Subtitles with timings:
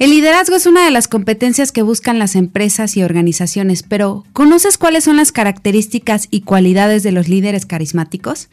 [0.00, 4.78] El liderazgo es una de las competencias que buscan las empresas y organizaciones, pero ¿conoces
[4.78, 8.48] cuáles son las características y cualidades de los líderes carismáticos?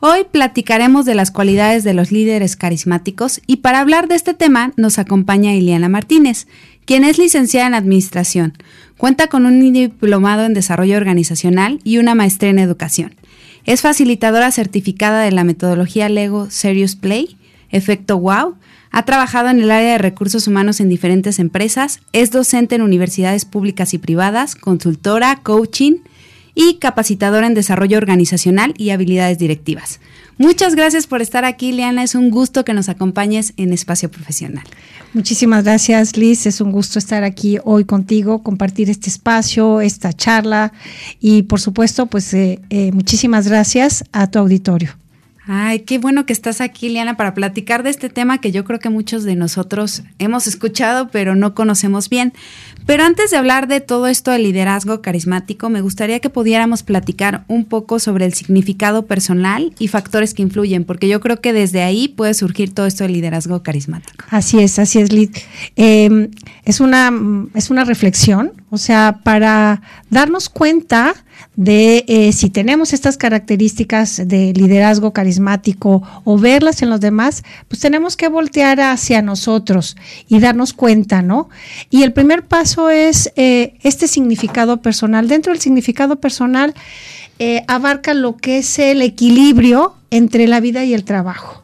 [0.00, 4.72] Hoy platicaremos de las cualidades de los líderes carismáticos y para hablar de este tema
[4.78, 6.46] nos acompaña Iliana Martínez,
[6.86, 8.54] quien es licenciada en Administración,
[8.96, 13.14] cuenta con un diplomado en Desarrollo Organizacional y una maestría en Educación.
[13.66, 17.36] Es facilitadora certificada de la metodología Lego Serious Play,
[17.68, 18.56] Efecto Wow,
[18.90, 23.44] ha trabajado en el área de recursos humanos en diferentes empresas, es docente en universidades
[23.44, 25.98] públicas y privadas, consultora, coaching
[26.54, 30.00] y capacitadora en desarrollo organizacional y habilidades directivas.
[30.38, 32.02] Muchas gracias por estar aquí, Liana.
[32.02, 34.64] Es un gusto que nos acompañes en Espacio Profesional.
[35.12, 36.46] Muchísimas gracias, Liz.
[36.46, 40.72] Es un gusto estar aquí hoy contigo, compartir este espacio, esta charla
[41.20, 44.99] y, por supuesto, pues eh, eh, muchísimas gracias a tu auditorio.
[45.52, 48.78] Ay, qué bueno que estás aquí, Liana, para platicar de este tema que yo creo
[48.78, 52.32] que muchos de nosotros hemos escuchado, pero no conocemos bien.
[52.86, 57.42] Pero antes de hablar de todo esto del liderazgo carismático, me gustaría que pudiéramos platicar
[57.48, 61.82] un poco sobre el significado personal y factores que influyen, porque yo creo que desde
[61.82, 64.24] ahí puede surgir todo esto del liderazgo carismático.
[64.30, 65.30] Así es, así es, Liz.
[65.74, 66.30] Em,
[66.64, 67.12] es, una,
[67.54, 71.16] es una reflexión, o sea, para darnos cuenta
[71.56, 77.80] de eh, si tenemos estas características de liderazgo carismático o verlas en los demás, pues
[77.80, 79.96] tenemos que voltear hacia nosotros
[80.28, 81.48] y darnos cuenta, ¿no?
[81.90, 85.28] Y el primer paso es eh, este significado personal.
[85.28, 86.74] Dentro del significado personal
[87.38, 91.62] eh, abarca lo que es el equilibrio entre la vida y el trabajo.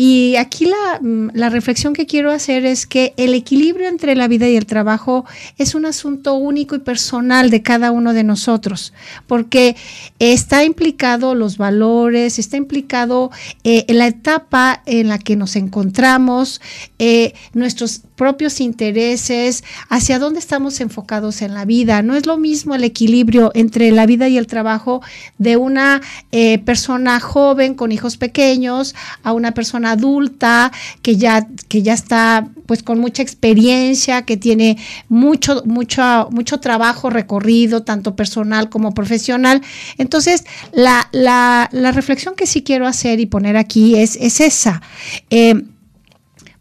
[0.00, 4.28] Y aquí la, mm, la, reflexión que quiero hacer es que el equilibrio entre la
[4.28, 5.24] vida y el trabajo
[5.56, 8.92] es un asunto único y personal de cada uno de nosotros,
[9.26, 9.74] porque
[10.20, 13.32] está implicado los valores, está implicado
[13.64, 16.60] eh, la etapa en la que nos encontramos,
[17.00, 22.02] eh, nuestros propios intereses, hacia dónde estamos enfocados en la vida.
[22.02, 25.02] No es lo mismo el equilibrio entre la vida y el trabajo
[25.38, 28.94] de una eh, persona joven con hijos pequeños
[29.24, 30.72] a una persona adulta
[31.02, 34.76] que ya, que ya está pues con mucha experiencia, que tiene
[35.08, 39.62] mucho, mucho, mucho trabajo recorrido, tanto personal como profesional.
[39.96, 44.82] Entonces, la, la, la reflexión que sí quiero hacer y poner aquí es, es esa.
[45.30, 45.62] Eh,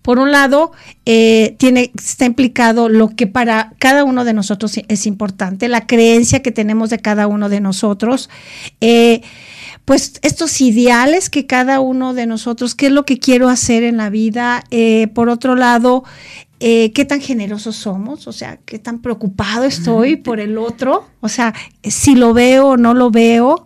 [0.08, 0.72] por un lado,
[1.06, 6.42] eh, tiene, está implicado lo que para cada uno de nosotros es importante, la creencia
[6.42, 8.30] que tenemos de cada uno de nosotros.
[8.80, 9.22] Eh,
[9.88, 13.96] pues estos ideales que cada uno de nosotros, qué es lo que quiero hacer en
[13.96, 14.66] la vida.
[14.70, 16.04] Eh, por otro lado,
[16.60, 21.54] qué tan generosos somos, o sea, qué tan preocupado estoy por el otro, o sea,
[21.84, 23.66] si lo veo o no lo veo,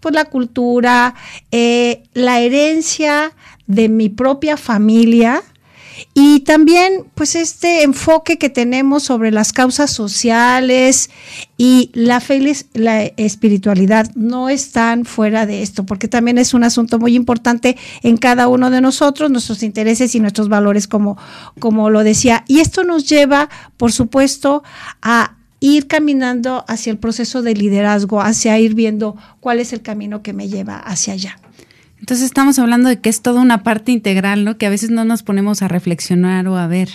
[0.00, 1.14] pues la cultura,
[1.50, 3.32] la herencia
[3.66, 5.42] de mi propia familia,
[6.14, 11.10] y también, pues, este enfoque que tenemos sobre las causas sociales
[11.56, 16.64] y la fe y la espiritualidad no están fuera de esto, porque también es un
[16.64, 21.16] asunto muy importante en cada uno de nosotros, nuestros intereses y nuestros valores, como,
[21.58, 22.44] como lo decía.
[22.48, 24.62] Y esto nos lleva, por supuesto,
[25.02, 30.22] a ir caminando hacia el proceso de liderazgo, hacia ir viendo cuál es el camino
[30.22, 31.38] que me lleva hacia allá.
[32.02, 34.58] Entonces estamos hablando de que es toda una parte integral, ¿no?
[34.58, 36.88] Que a veces no nos ponemos a reflexionar o a ver.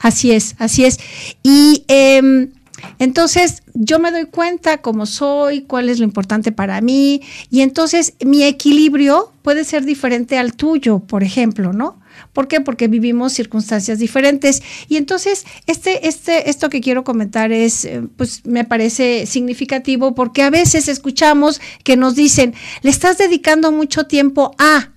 [0.00, 0.98] Así es, así es.
[1.44, 2.50] Y em,
[2.98, 8.14] entonces yo me doy cuenta cómo soy, cuál es lo importante para mí, y entonces
[8.24, 12.00] mi equilibrio puede ser diferente al tuyo, por ejemplo, ¿no?
[12.32, 12.60] ¿Por qué?
[12.60, 14.62] Porque vivimos circunstancias diferentes.
[14.88, 20.42] Y entonces, este, este, esto que quiero comentar es, eh, pues me parece significativo porque
[20.42, 24.88] a veces escuchamos que nos dicen, le estás dedicando mucho tiempo a,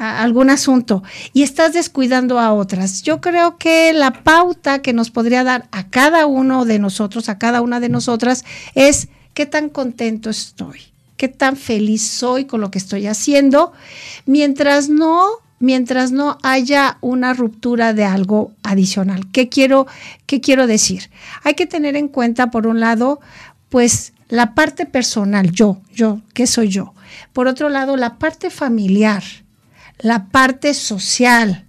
[0.00, 1.02] algún asunto
[1.34, 3.02] y estás descuidando a otras.
[3.02, 7.38] Yo creo que la pauta que nos podría dar a cada uno de nosotros, a
[7.38, 10.80] cada una de nosotras, es qué tan contento estoy,
[11.18, 13.72] qué tan feliz soy con lo que estoy haciendo,
[14.24, 15.28] mientras no
[15.60, 19.30] mientras no haya una ruptura de algo adicional.
[19.30, 19.86] ¿Qué quiero,
[20.26, 21.10] qué quiero decir?
[21.44, 23.20] Hay que tener en cuenta, por un lado,
[23.68, 26.94] pues la parte personal, yo, yo, ¿qué soy yo?
[27.32, 29.22] Por otro lado, la parte familiar,
[29.98, 31.66] la parte social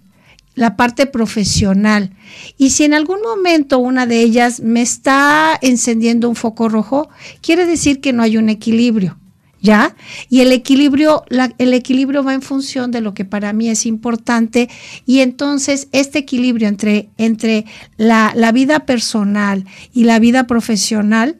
[0.54, 2.10] la parte profesional.
[2.58, 7.08] Y si en algún momento una de ellas me está encendiendo un foco rojo,
[7.40, 9.16] quiere decir que no hay un equilibrio.
[9.62, 9.94] ¿Ya?
[10.28, 11.24] Y el equilibrio,
[11.58, 14.68] el equilibrio va en función de lo que para mí es importante
[15.06, 17.64] y entonces este equilibrio entre, entre
[17.96, 19.64] la, la vida personal
[19.94, 21.36] y la vida profesional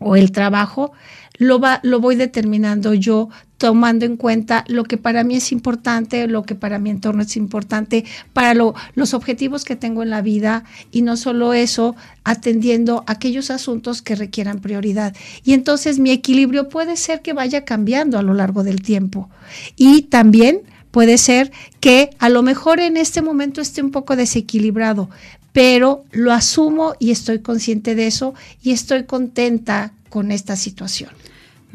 [0.00, 0.92] o el trabajo
[1.38, 6.26] lo, va, lo voy determinando yo tomando en cuenta lo que para mí es importante,
[6.26, 10.64] lo que para mi entorno es importante, para los objetivos que tengo en la vida
[10.90, 15.14] y no solo eso, atendiendo aquellos asuntos que requieran prioridad.
[15.44, 19.30] Y entonces mi equilibrio puede ser que vaya cambiando a lo largo del tiempo.
[19.76, 25.08] Y también puede ser que a lo mejor en este momento esté un poco desequilibrado,
[25.52, 31.10] pero lo asumo y estoy consciente de eso y estoy contenta con esta situación.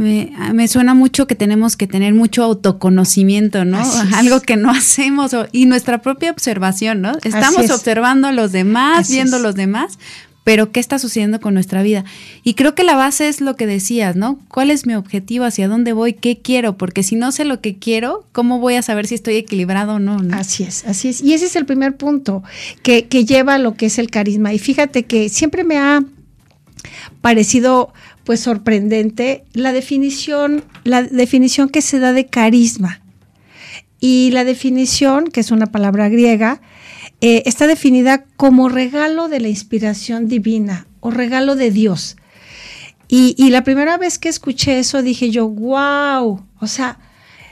[0.01, 3.80] Me, suena mucho que tenemos que tener mucho autoconocimiento, ¿no?
[4.15, 7.13] Algo que no hacemos y nuestra propia observación, ¿no?
[7.24, 10.00] Estamos observando a los demás, viendo a los demás,
[10.44, 12.03] pero ¿qué está sucediendo con nuestra vida?
[12.44, 14.39] Y creo que la base es lo que decías, ¿no?
[14.48, 15.45] ¿Cuál es mi objetivo?
[15.45, 16.13] ¿Hacia dónde voy?
[16.13, 16.77] ¿Qué quiero?
[16.77, 20.00] Porque si no sé lo que quiero, ¿cómo voy a saber si estoy equilibrado o
[20.00, 20.18] no?
[20.33, 21.21] Así es, así es.
[21.21, 22.42] Y ese es el primer punto
[22.81, 24.51] que, que lleva a lo que es el carisma.
[24.51, 26.03] Y fíjate que siempre me ha
[27.21, 33.01] parecido pues sorprendente la definición, la definición que se da de carisma.
[34.00, 36.62] Y la definición, que es una palabra griega,
[37.21, 42.18] eh, está definida como regalo de la inspiración divina o regalo de Dios.
[43.07, 46.97] Y, y la primera vez que escuché eso dije yo, wow, o sea,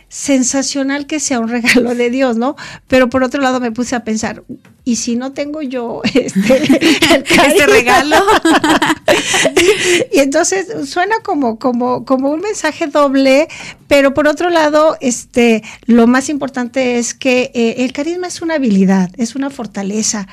[0.09, 2.55] sensacional que sea un regalo de Dios, ¿no?
[2.87, 4.43] Pero por otro lado me puse a pensar,
[4.89, 8.15] ¿y si no tengo yo este, este regalo?
[10.11, 13.47] y entonces suena como, como, como un mensaje doble,
[13.87, 18.55] pero por otro lado, este, lo más importante es que eh, el carisma es una
[18.55, 20.27] habilidad, es una fortaleza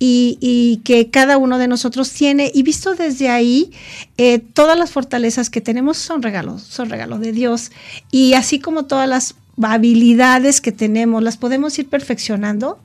[0.00, 2.50] y, y, que cada uno de nosotros tiene.
[2.52, 3.70] Y visto desde ahí,
[4.16, 7.70] eh, todas las fortalezas que tenemos son regalos, son regalos de Dios.
[8.10, 12.78] Y así como todas las habilidades que tenemos las podemos ir perfeccionando,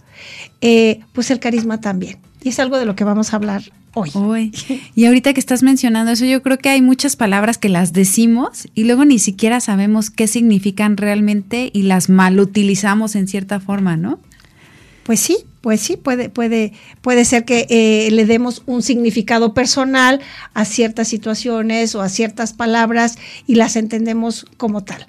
[0.62, 2.18] eh, pues el carisma también.
[2.44, 3.64] Y es algo de lo que vamos a hablar
[3.94, 4.12] hoy.
[4.14, 4.52] hoy.
[4.96, 8.68] Y ahorita que estás mencionando eso, yo creo que hay muchas palabras que las decimos
[8.76, 13.98] y luego ni siquiera sabemos qué significan realmente y las mal utilizamos en cierta forma,
[13.98, 14.20] ¿no?
[15.04, 20.20] Pues sí, pues sí, puede, puede, puede ser que eh, le demos un significado personal
[20.54, 23.18] a ciertas situaciones o a ciertas palabras
[23.48, 25.08] y las entendemos como tal.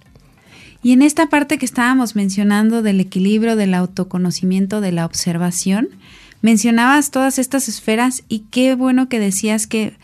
[0.86, 5.88] Y en esta parte que estábamos mencionando del equilibrio, del autoconocimiento, de la observación,
[6.42, 9.96] mencionabas todas estas esferas y qué bueno que decías que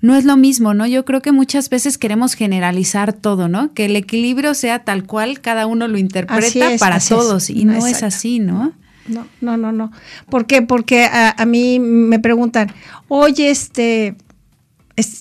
[0.00, 0.86] no es lo mismo, ¿no?
[0.86, 3.74] Yo creo que muchas veces queremos generalizar todo, ¿no?
[3.74, 8.04] Que el equilibrio sea tal cual cada uno lo interpreta para todos y no es
[8.04, 8.74] así, ¿no?
[9.08, 9.90] No, no, no, no.
[10.30, 10.62] ¿Por qué?
[10.62, 12.72] Porque a, mí me preguntan,
[13.08, 14.14] oye, este,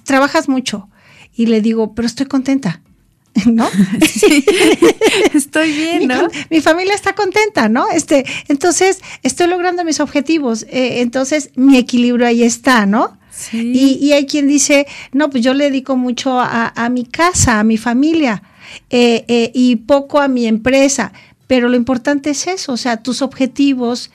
[0.03, 0.89] trabajas mucho.
[1.35, 2.81] Y le digo, pero estoy contenta.
[3.45, 3.67] ¿no?
[4.07, 4.43] Sí,
[5.33, 6.27] estoy bien, ¿no?
[6.49, 7.87] Mi, familia está contenta, ¿no?
[7.89, 13.17] Este, entonces, estoy logrando mis objetivos, eh, entonces mi equilibrio ahí está, ¿no?
[13.31, 13.99] Sí.
[14.01, 17.77] Y, hay quien dice, no, pues yo le dedico mucho a, mi casa, a mi
[17.77, 18.41] familia,
[18.89, 21.13] eh, eh, y poco a mi empresa,
[21.45, 24.09] pero lo importante es eso, o sea, tus objetivos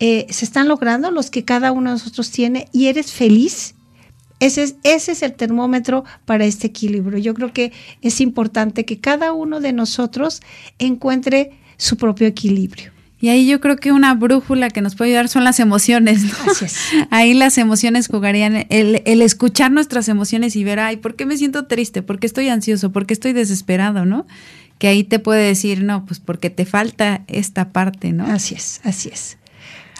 [0.00, 3.74] se están logrando, los que cada uno de nosotros tiene, y eres feliz
[4.40, 7.18] ese es, ese es el termómetro para este equilibrio.
[7.18, 7.72] Yo creo que
[8.02, 10.42] es importante que cada uno de nosotros
[10.78, 12.92] encuentre su propio equilibrio.
[13.20, 16.22] Y ahí yo creo que una brújula que nos puede ayudar son las emociones.
[17.10, 21.36] Ahí las emociones jugarían, el, el, escuchar nuestras emociones y ver, ay, ¿por qué me
[21.36, 22.02] siento triste?
[22.02, 22.92] ¿Por qué estoy ansioso?
[22.92, 24.04] ¿Por qué estoy desesperado?
[24.04, 24.24] ¿No?
[24.78, 28.24] Que ahí te puede decir, no, pues porque te falta esta parte, ¿no?
[28.24, 29.36] Así es, así es.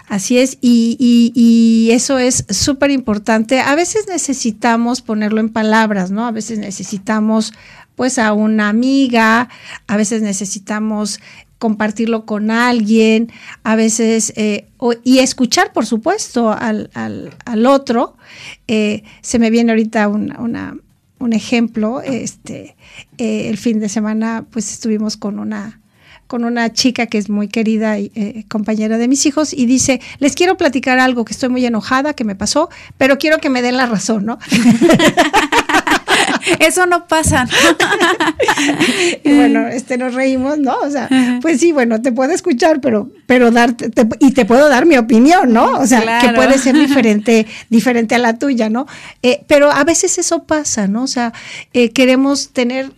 [0.09, 3.59] Así es, y, eso es súper importante.
[3.61, 6.25] A veces necesitamos ponerlo en palabras, ¿no?
[6.25, 7.53] A veces necesitamos
[7.95, 9.49] pues a una amiga,
[9.85, 11.19] a veces necesitamos
[11.59, 13.31] compartirlo con alguien,
[13.63, 14.67] a veces, eh,
[15.03, 16.89] y escuchar, por supuesto, al,
[17.67, 18.17] otro.
[18.67, 22.75] Eh, se me viene ahorita un ejemplo, este,
[23.19, 25.79] eh, el fin de semana pues estuvimos con una
[26.29, 29.99] con una chica que es muy querida y eh, compañera de mis hijos y dice,
[30.19, 32.69] les quiero platicar algo que estoy muy enojada, que me pasó,
[32.99, 34.37] pero quiero que me den la razón, ¿no?
[36.59, 37.47] Eso no pasa.
[39.23, 40.77] y bueno, este nos reímos, ¿no?
[40.77, 41.09] O sea,
[41.41, 45.51] pues sí, bueno, te puedo escuchar, pero, pero darte, y te puedo dar mi opinión,
[45.51, 45.79] ¿no?
[45.79, 48.85] O sea, que puede ser diferente, diferente a la tuya, ¿no?
[49.23, 51.01] Eh, pero a veces eso pasa, ¿no?
[51.01, 51.33] O sea,
[51.73, 52.91] eh, queremos tener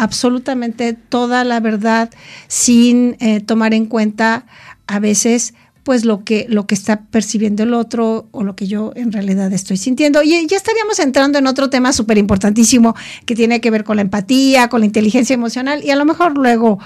[0.00, 2.10] absolutamente toda la verdad
[2.48, 4.46] sin eh, tomar en cuenta
[4.86, 5.52] a veces
[5.82, 9.52] pues lo que, lo que está percibiendo el otro o lo que yo en realidad
[9.52, 10.22] estoy sintiendo.
[10.22, 12.94] Y ya estaríamos entrando en otro tema súper importantísimo
[13.26, 16.36] que tiene que ver con la empatía, con la inteligencia emocional y a lo mejor
[16.36, 16.78] luego,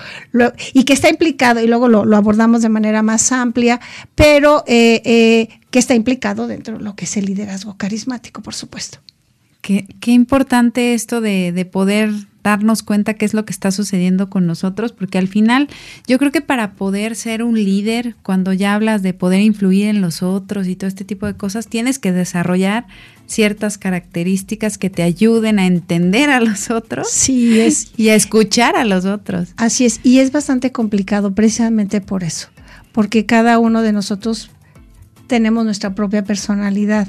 [0.72, 3.80] y que está implicado, y luego lo, abordamos de manera más amplia,
[4.14, 8.54] pero eh, eh, que está implicado dentro de lo que es el liderazgo carismático, por
[8.54, 8.98] supuesto.
[9.60, 12.10] Qué, qué importante esto de, de poder
[12.44, 15.68] darnos cuenta qué es lo que está sucediendo con nosotros, porque al final
[16.06, 20.00] yo creo que para poder ser un líder, cuando ya hablas de poder influir en
[20.00, 22.86] los otros y todo este tipo de cosas, tienes que desarrollar
[23.26, 28.76] ciertas características que te ayuden a entender a los otros sí, es, y a escuchar
[28.76, 29.48] a los otros.
[29.56, 32.48] Así es, y es bastante complicado precisamente por eso,
[32.92, 34.50] porque cada uno de nosotros
[35.26, 37.08] tenemos nuestra propia personalidad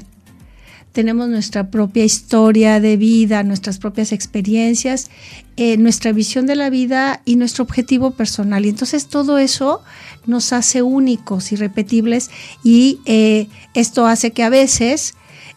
[0.96, 5.10] tenemos nuestra propia historia de vida, nuestras propias experiencias,
[5.58, 8.64] eh, nuestra visión de la vida y nuestro objetivo personal.
[8.64, 9.82] Y entonces todo eso
[10.24, 12.30] nos hace únicos, irrepetibles
[12.64, 15.12] y eh, esto hace que a veces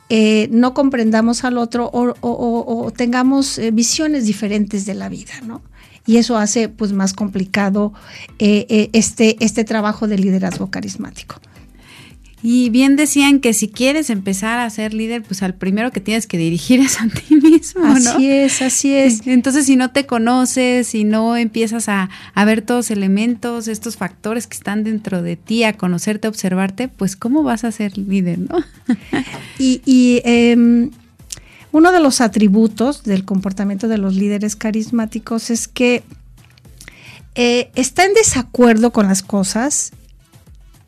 [0.09, 5.61] eh, no comprendamos al otro o, tengamos visiones diferentes de la vida, ¿no?
[6.05, 7.93] Y eso hace pues más complicado
[8.39, 11.39] este, este trabajo de liderazgo carismático.
[12.41, 16.25] Y bien decían que si quieres empezar a ser líder, pues al primero que tienes
[16.25, 17.85] que dirigir es a ti mismo.
[17.85, 19.27] Así es, así es.
[19.27, 22.09] Entonces, si no te conoces, si no empiezas a,
[22.45, 26.87] ver todos los elementos, estos factores que están dentro de ti, a conocerte, a observarte,
[26.87, 28.63] pues ¿cómo vas a ser líder, no?
[29.59, 30.91] y, em,
[31.71, 36.03] uno de los atributos del comportamiento de los líderes carismáticos es que
[37.35, 39.91] eh, está en desacuerdo con las cosas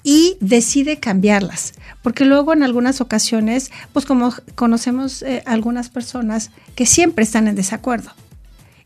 [0.04, 1.74] y decide cambiarlas.
[2.02, 7.56] Porque luego en algunas ocasiones, pues como conocemos eh, algunas personas que siempre están en
[7.56, 8.12] desacuerdo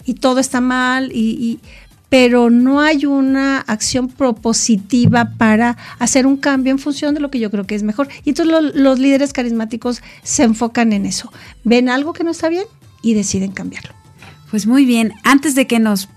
[0.06, 1.60] y todo está mal, y,
[2.10, 7.40] pero no hay una acción propositiva para hacer un cambio en función de lo que
[7.40, 8.08] yo creo que es mejor.
[8.24, 11.32] Y entonces los líderes carismáticos se enfocan en eso.
[11.64, 12.66] Ven algo que no está bien
[13.02, 13.92] y deciden cambiarlo.
[14.52, 16.08] Pues muy bien, antes de que nos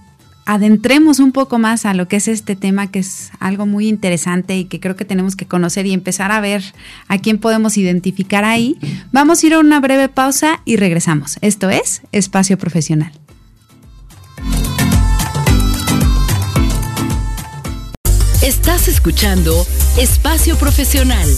[0.48, 4.56] adentremos un poco más a lo que es este tema, que es algo muy interesante
[4.56, 6.64] y que creo que tenemos que conocer y empezar a ver
[7.06, 8.78] a quién podemos identificar ahí,
[9.12, 11.36] vamos a ir a una breve pausa y regresamos.
[11.42, 13.12] Esto es Espacio Profesional.
[18.40, 19.66] Estás escuchando
[19.98, 21.28] Espacio Profesional.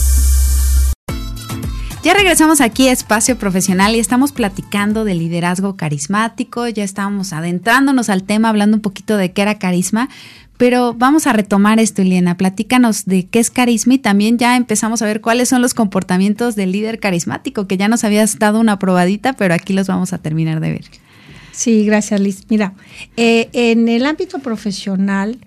[2.03, 8.09] Ya regresamos aquí a Espacio Profesional y estamos platicando de liderazgo carismático, ya estamos adentrándonos
[8.09, 10.09] al tema, hablando un poquito de qué era carisma,
[10.57, 12.37] pero vamos a retomar esto, Eliana.
[12.37, 16.55] Platícanos de qué es carisma y también ya empezamos a ver cuáles son los comportamientos
[16.55, 20.17] del líder carismático, que ya nos habías dado una probadita, pero aquí los vamos a
[20.17, 20.85] terminar de ver.
[21.51, 22.43] Sí, gracias, Liz.
[22.49, 22.73] Mira,
[23.17, 25.37] eh, en el ámbito profesional,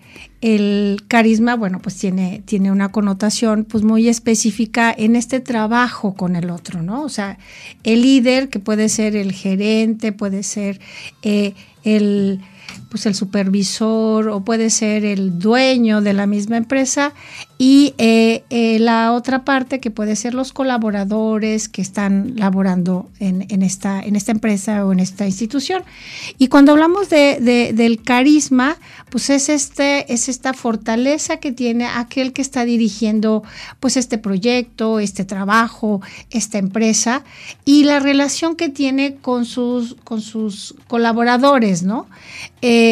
[0.41, 6.37] el carisma, bueno, pues tiene, tiene una connotación pues muy específica en este trabajo con
[6.37, 7.03] el otro, ¿no?
[7.03, 7.39] O sea,
[7.83, 10.81] el líder, que puede ser el gerente, puede ser
[11.23, 12.41] eh, el
[12.95, 17.13] pues el supervisor o puede ser el dueño de la misma empresa
[17.59, 23.63] y eh, eh, la otra parte que puede ser los colaboradores que están laborando en,
[23.63, 25.83] esta, en esta empresa o en esta institución.
[26.39, 28.77] Y cuando hablamos de, del carisma,
[29.11, 33.43] pues es, este, es esta fortaleza que tiene aquel que está dirigiendo
[33.81, 37.25] pues este proyecto, este trabajo, esta empresa
[37.65, 42.07] y la relación que tiene con sus, con sus colaboradores, ¿no?
[42.63, 42.84] Eh,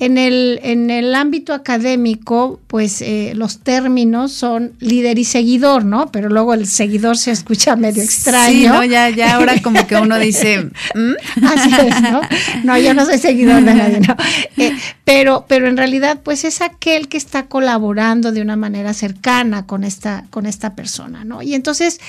[0.00, 6.12] en, el, en el ámbito académico, pues eh, los términos son líder y seguidor, ¿no?
[6.12, 8.52] Pero luego el seguidor se escucha medio extraño.
[8.52, 8.84] Sí, ¿no?
[8.84, 10.70] Ya, ya ahora como que uno dice...
[10.94, 11.44] ¿Mm?
[11.44, 12.20] Así es, ¿no?
[12.62, 14.16] No, yo no soy seguidor de nadie, ¿no?
[14.56, 19.66] Eh, pero, pero en realidad, pues es aquel que está colaborando de una manera cercana
[19.66, 21.42] con esta, con esta persona, ¿no?
[21.42, 22.00] Y entonces,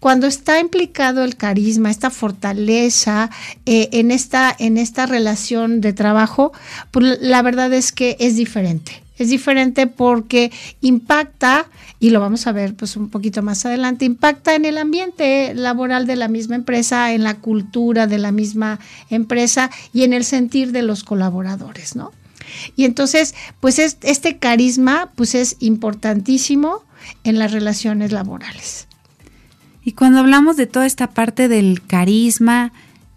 [0.00, 3.30] cuando está implicado el carisma, esta fortaleza
[3.64, 6.31] en, esta, en esta relación de trabajo,
[6.90, 9.02] pues la verdad es que es diferente.
[9.18, 11.66] Es diferente porque impacta,
[12.00, 16.06] y lo vamos a ver pues un poquito más adelante, impacta en el ambiente laboral
[16.06, 20.72] de la misma empresa, en la cultura de la misma empresa y en el sentir
[20.72, 22.10] de los colaboradores, ¿no?
[22.74, 26.82] Y entonces, pues este carisma pues es importantísimo
[27.22, 28.88] en las relaciones laborales.
[29.84, 32.72] Y cuando hablamos de toda esta parte del carisma,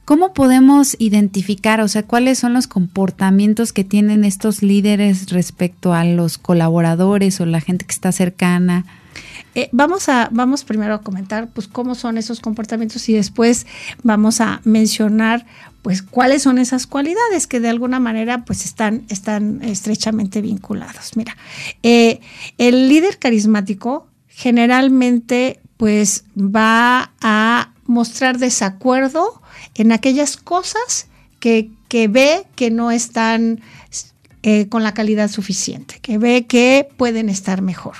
[0.05, 6.05] ¿Cómo podemos identificar, o sea, cuáles son los comportamientos que tienen estos líderes respecto a
[6.05, 8.85] los colaboradores o la gente que está cercana?
[9.55, 13.65] eh, vamos a vamos primero a comentar pues cómo son esos comportamientos y después
[14.03, 15.45] vamos a mencionar
[15.81, 21.15] pues cuáles son esas cualidades que de alguna manera pues están, están estrechamente vinculados.
[21.15, 21.37] Mira,
[21.83, 22.19] eh,
[22.57, 29.41] el líder carismático generalmente pues va a mostrar desacuerdo
[29.75, 31.07] en aquellas cosas
[31.39, 31.69] que,
[32.09, 33.61] ve que no están
[34.43, 37.95] eh, con la calidad suficiente, que ve que pueden estar mejor.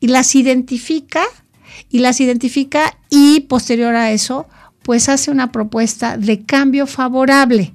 [0.00, 1.22] Y las identifica
[1.90, 4.48] y las identifica y posterior a eso
[4.82, 7.72] pues hace una propuesta de cambio favorable.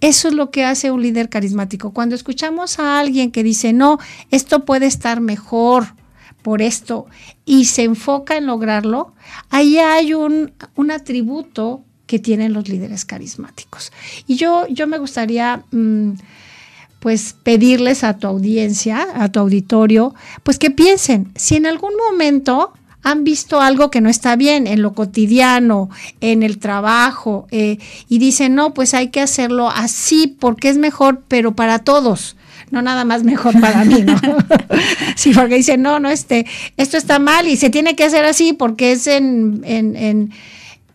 [0.00, 1.92] Eso es lo que hace un líder carismático.
[1.92, 3.98] Cuando escuchamos a alguien que dice, no,
[4.32, 5.94] esto puede estar mejor
[6.42, 7.06] por esto,
[7.44, 9.14] y se enfoca en lograrlo,
[9.50, 10.52] ahí hay un,
[10.90, 13.92] atributo que tienen los líderes carismáticos.
[14.26, 15.62] Y yo, yo me gustaría...
[15.70, 16.12] Mm,
[17.00, 22.72] pues pedirles a tu audiencia, a tu auditorio, pues que piensen, si en algún momento
[23.02, 25.88] han visto algo que no está bien en lo cotidiano,
[26.20, 27.78] en el trabajo, eh,
[28.08, 32.36] y dicen, no, pues hay que hacerlo así porque es mejor, pero para todos.
[32.70, 34.16] No nada más mejor para mí, ¿no?
[35.16, 36.46] sí, porque dicen, no, no, este,
[36.76, 40.32] esto está mal y se tiene que hacer así porque es en, en, en,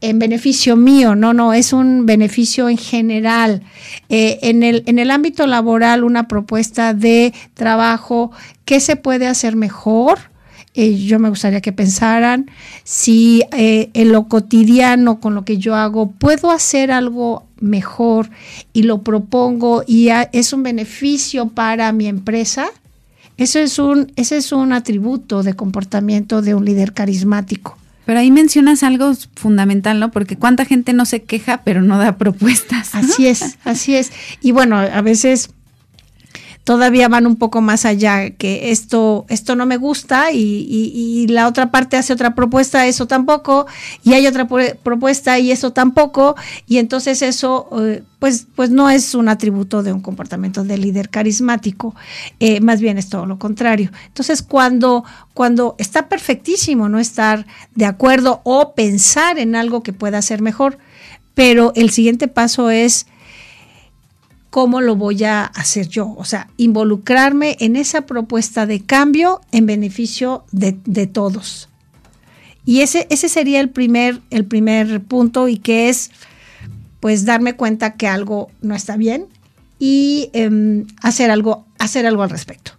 [0.01, 3.61] en beneficio mío, no, no, es un beneficio en general.
[4.09, 8.31] Eh, en, el, en el ámbito laboral, una propuesta de trabajo,
[8.65, 10.32] ¿qué se puede hacer mejor?
[10.75, 12.49] Eh, yo me gustaría que pensaran
[12.83, 18.29] si eh, en lo cotidiano con lo que yo hago puedo hacer algo mejor
[18.73, 22.67] y lo propongo y es un beneficio para mi empresa.
[23.37, 27.77] Eso es un, ese es un atributo de comportamiento de un líder carismático.
[28.05, 30.11] Pero ahí mencionas algo fundamental, ¿no?
[30.11, 32.95] Porque cuánta gente no se queja, pero no da propuestas.
[32.95, 34.11] Así es, así es.
[34.41, 35.51] Y bueno, a veces
[36.63, 41.71] todavía van un poco más allá, que esto, esto no me gusta y, la otra
[41.71, 43.65] parte hace otra propuesta, eso tampoco,
[44.03, 46.35] y hay otra propuesta y eso tampoco,
[46.67, 51.09] y entonces eso eh, pues, pues no es un atributo de un comportamiento de líder
[51.09, 51.95] carismático,
[52.39, 53.91] eh, más bien es todo lo contrario.
[54.07, 55.03] Entonces cuando,
[55.33, 60.77] cuando está perfectísimo no estar de acuerdo o pensar en algo que pueda ser mejor,
[61.33, 63.07] pero el siguiente paso es
[64.53, 66.13] cómo lo voy a hacer yo.
[66.15, 71.69] O sea, involucrarme en esa propuesta de cambio en beneficio de, todos.
[72.63, 76.11] Y ese, ese sería el primer, el primer punto y que es
[76.99, 79.25] pues darme cuenta que algo no está bien
[79.79, 82.73] y em, hacer, algo, hacer algo al respecto.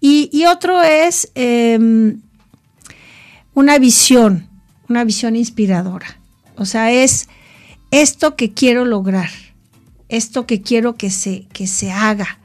[0.00, 2.20] Y, otro es em,
[3.54, 4.48] una visión,
[4.88, 6.18] una visión inspiradora.
[6.56, 7.28] O sea, es
[7.92, 9.43] esto que quiero lograr
[10.14, 12.38] esto que quiero que se, que se haga.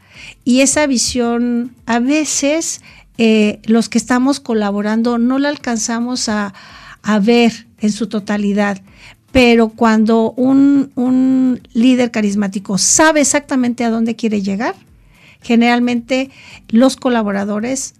[0.43, 2.81] Y esa visión, a veces
[3.17, 6.53] eh, los que estamos colaborando no la alcanzamos a,
[7.21, 8.81] ver en su totalidad,
[9.31, 14.75] pero cuando un, un, líder carismático sabe exactamente a dónde quiere llegar,
[15.41, 16.29] generalmente
[16.69, 17.95] los colaboradores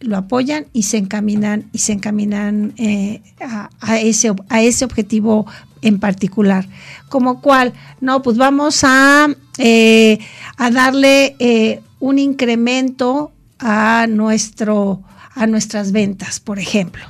[0.00, 5.46] lo apoyan y se encaminan y se encaminan eh, a, ese, a ese objetivo
[5.82, 6.66] en particular.
[7.08, 10.18] Como cual, no, pues vamos a, eh,
[10.56, 15.02] a darle eh, un incremento a, nuestro,
[15.34, 17.04] a nuestras ventas, por ejemplo.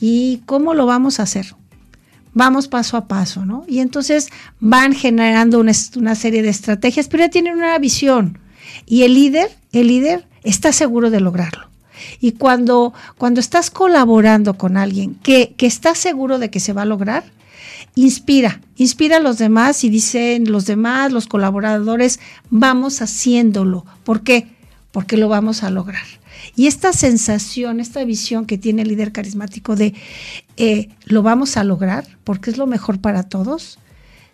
[0.00, 1.54] ¿Y cómo lo vamos a hacer?
[2.34, 3.64] Vamos paso a paso, ¿no?
[3.66, 4.28] Y entonces
[4.60, 8.38] van generando una, una serie de estrategias, pero ya tienen una visión.
[8.86, 11.68] Y el líder, el líder está seguro de lograrlo.
[12.20, 16.82] Y cuando, cuando estás colaborando con alguien que, que está seguro de que se va
[16.82, 17.24] a lograr,
[18.02, 23.84] inspira, inspira a los demás y dicen los demás, los colaboradores, vamos haciéndolo.
[24.04, 24.46] ¿Por qué?
[24.92, 26.04] Porque lo vamos a lograr.
[26.54, 29.94] Y esta sensación, esta visión que tiene el líder carismático de
[30.56, 33.78] eh, lo vamos a lograr porque es lo mejor para todos,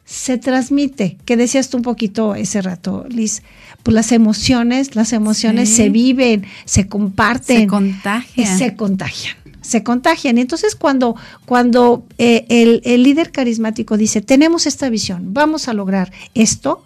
[0.05, 3.43] se transmite, que decías tú un poquito ese rato, Liz,
[3.83, 7.61] pues las emociones, las emociones se viven, se comparten.
[7.63, 8.59] Se contagian.
[8.59, 10.39] Se contagian, se contagian.
[10.39, 16.85] Entonces cuando, cuando eh, el, líder carismático dice, tenemos esta visión, vamos a lograr esto,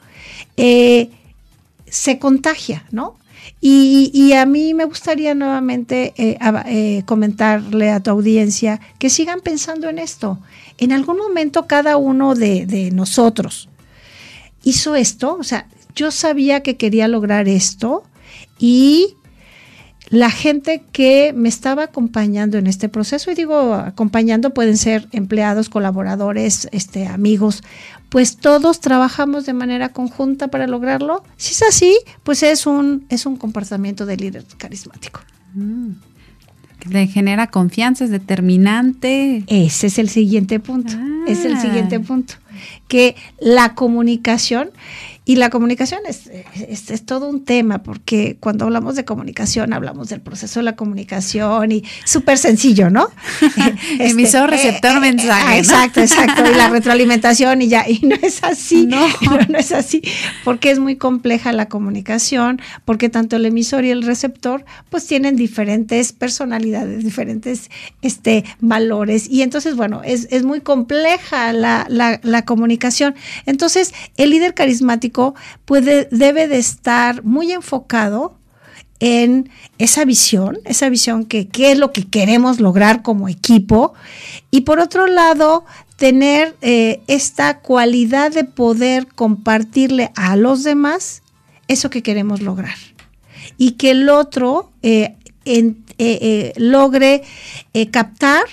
[0.57, 1.11] eh,
[1.87, 3.17] se contagia, ¿no?
[3.61, 9.99] Y, a mí me gustaría nuevamente eh, comentarle a tu audiencia que sigan pensando en
[9.99, 10.39] esto,
[10.77, 13.69] en algún momento cada uno de, nosotros
[14.63, 18.05] hizo esto, o sea, yo sabía que quería lograr esto
[18.61, 19.17] y
[20.11, 25.69] la gente que me estaba acompañando en este proceso, y digo acompañando pueden ser empleados,
[25.69, 27.63] colaboradores, este, amigos,
[28.09, 31.23] pues todos trabajamos de manera conjunta para lograrlo.
[31.37, 35.21] Si es así, pues es un, es un comportamiento de líder carismático.
[35.55, 35.91] Mm.
[36.89, 39.45] Le genera confianza, es determinante.
[39.49, 40.93] Ese es el siguiente punto.
[41.27, 42.01] Es el siguiente ah.
[42.01, 42.35] punto.
[42.87, 44.71] Que la comunicación
[45.29, 46.23] y la comunicación es,
[46.55, 51.71] es, todo un tema, porque cuando hablamos de comunicación, hablamos del proceso de la comunicación
[51.71, 53.11] y súper sencillo, ¿no?
[53.43, 55.45] este, Emisor, receptor, eh, eh, mensaje.
[55.47, 56.51] Ah, exacto, exacto.
[56.51, 57.87] Y la retroalimentación y ya.
[57.87, 58.87] Y no es así.
[58.89, 59.07] No.
[59.49, 59.59] no.
[59.59, 60.01] es así,
[60.45, 65.37] porque es muy compleja la comunicación, porque tanto el emisor y el receptor, pues tienen
[65.37, 69.29] diferentes personalidades, diferentes este, valores.
[69.29, 73.15] Y entonces, bueno, es, es muy compleja la, la, la comunicación.
[73.45, 75.18] Entonces, el líder carismático
[75.65, 78.39] puede, debe de estar muy enfocado
[79.01, 83.95] en esa visión, esa visión que qué es lo que queremos lograr como equipo.
[84.51, 85.65] Y por otro lado
[85.97, 91.23] tener eh, esta cualidad de poder compartirle a los demás
[91.67, 92.77] eso que queremos lograr.
[93.57, 97.23] Y que el otro eh, eh, logre
[97.91, 98.45] captar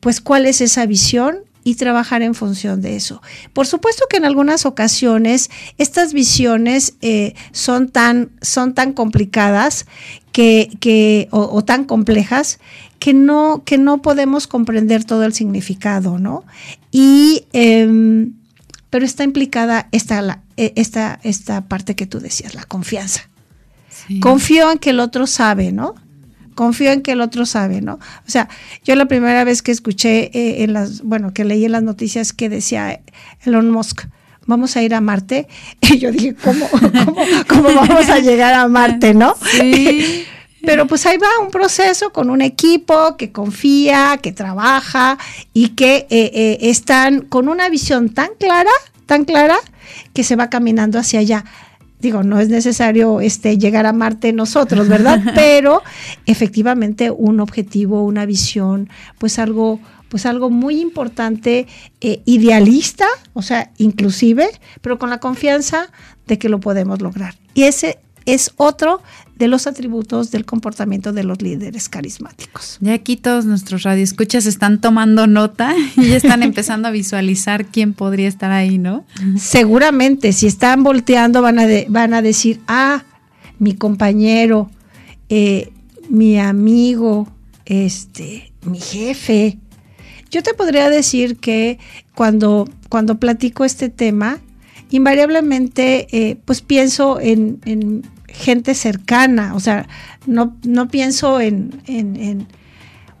[0.00, 3.20] pues cuál es esa visión y trabajar en función de eso.
[3.52, 9.84] Por supuesto que en algunas ocasiones estas visiones eh, son, tan, son tan complicadas
[10.32, 12.58] que, o, tan complejas
[12.98, 16.42] que no, que no podemos comprender todo el significado, ¿no?
[16.90, 18.32] Y, em,
[18.88, 23.28] pero está implicada esta, la, e, esta, esta parte que tú decías, la confianza.
[24.20, 25.96] Confío en que el otro sabe, ¿no?
[26.58, 27.94] Confío en que el otro sabe, ¿no?
[27.94, 28.48] O sea,
[28.82, 32.32] yo la primera vez que escuché eh, en las, bueno, que leí en las noticias
[32.32, 33.00] que decía
[33.44, 34.06] Elon Musk,
[34.44, 35.46] vamos a ir a Marte,
[35.80, 36.68] y yo dije, ¿cómo,
[37.48, 39.36] cómo, vamos a llegar a Marte, no?
[39.52, 40.26] Sí.
[40.66, 45.16] Pero pues ahí va un proceso con un equipo que confía, que trabaja
[45.52, 48.72] y que eh, eh, están con una visión tan clara,
[49.06, 49.56] tan clara,
[50.12, 51.44] que se va caminando hacia allá
[52.00, 55.20] digo, no es necesario este, llegar a Marte nosotros, ¿verdad?
[55.34, 55.82] Pero
[56.26, 61.66] efectivamente un objetivo, una visión, pues algo, pues algo muy importante,
[62.00, 64.48] eh, idealista, o sea, inclusive,
[64.80, 65.90] pero con la confianza
[66.26, 67.34] de que lo podemos lograr.
[67.54, 69.02] Y ese es otro
[69.36, 72.78] de los atributos del comportamiento de los líderes carismáticos.
[72.80, 77.94] Ya aquí todos nuestros radioescuchas están tomando nota y ya están empezando a visualizar quién
[77.94, 79.04] podría estar ahí, ¿no?
[79.38, 83.04] Seguramente, si están volteando van a, van a decir, ah,
[83.58, 84.70] mi compañero,
[85.28, 85.72] eh,
[86.08, 87.28] mi amigo,
[87.64, 89.58] este, mi jefe.
[90.30, 91.78] Yo te podría decir que
[92.14, 94.40] cuando, cuando platico este tema,
[94.90, 98.02] invariablemente eh, pues pienso en,
[98.38, 99.86] gente cercana, o sea,
[100.26, 102.46] no, no pienso en, en,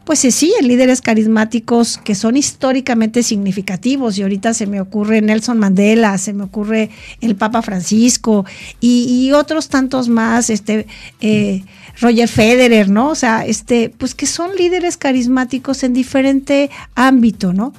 [0.04, 4.16] pues sí, en líderes carismáticos que son históricamente significativos.
[4.16, 6.88] Y ahorita se me ocurre Nelson Mandela, se me ocurre
[7.20, 8.46] el Papa Francisco
[8.80, 10.86] y, otros tantos más, este
[11.20, 11.62] eh,
[12.00, 13.08] Roger Federer, ¿no?
[13.08, 17.74] O sea, este, pues que son líderes carismáticos en diferente ámbito, ¿no?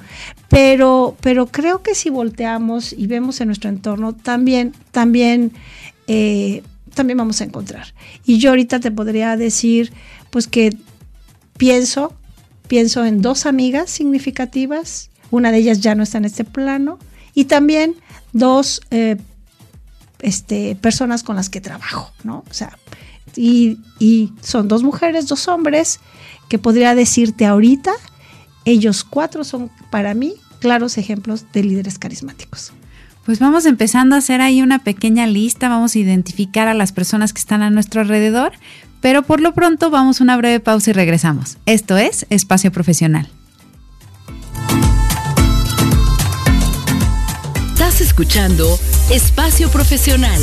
[0.48, 5.52] Pero, pero creo que si volteamos y vemos en nuestro entorno, también, también
[6.06, 6.62] eh,
[6.94, 7.94] también vamos a encontrar.
[8.24, 9.92] Y yo ahorita te podría decir,
[10.30, 10.76] pues que
[11.56, 12.14] pienso,
[12.68, 16.98] pienso en dos amigas significativas, una de ellas ya no está en este plano,
[17.34, 17.94] y también
[18.32, 19.16] dos eh,
[20.20, 22.44] este, personas con las que trabajo, ¿no?
[22.50, 22.78] O sea,
[23.36, 26.00] y, y son dos mujeres, dos hombres,
[26.48, 27.92] que podría decirte ahorita,
[28.64, 32.72] ellos cuatro son para mí claros ejemplos de líderes carismáticos.
[33.24, 37.32] Pues vamos empezando a hacer ahí una pequeña lista, vamos a identificar a las personas
[37.32, 38.52] que están a nuestro alrededor,
[39.00, 41.58] pero por lo pronto vamos a una breve pausa y regresamos.
[41.66, 43.28] Esto es Espacio Profesional.
[47.72, 48.78] Estás escuchando
[49.10, 50.40] Espacio Profesional.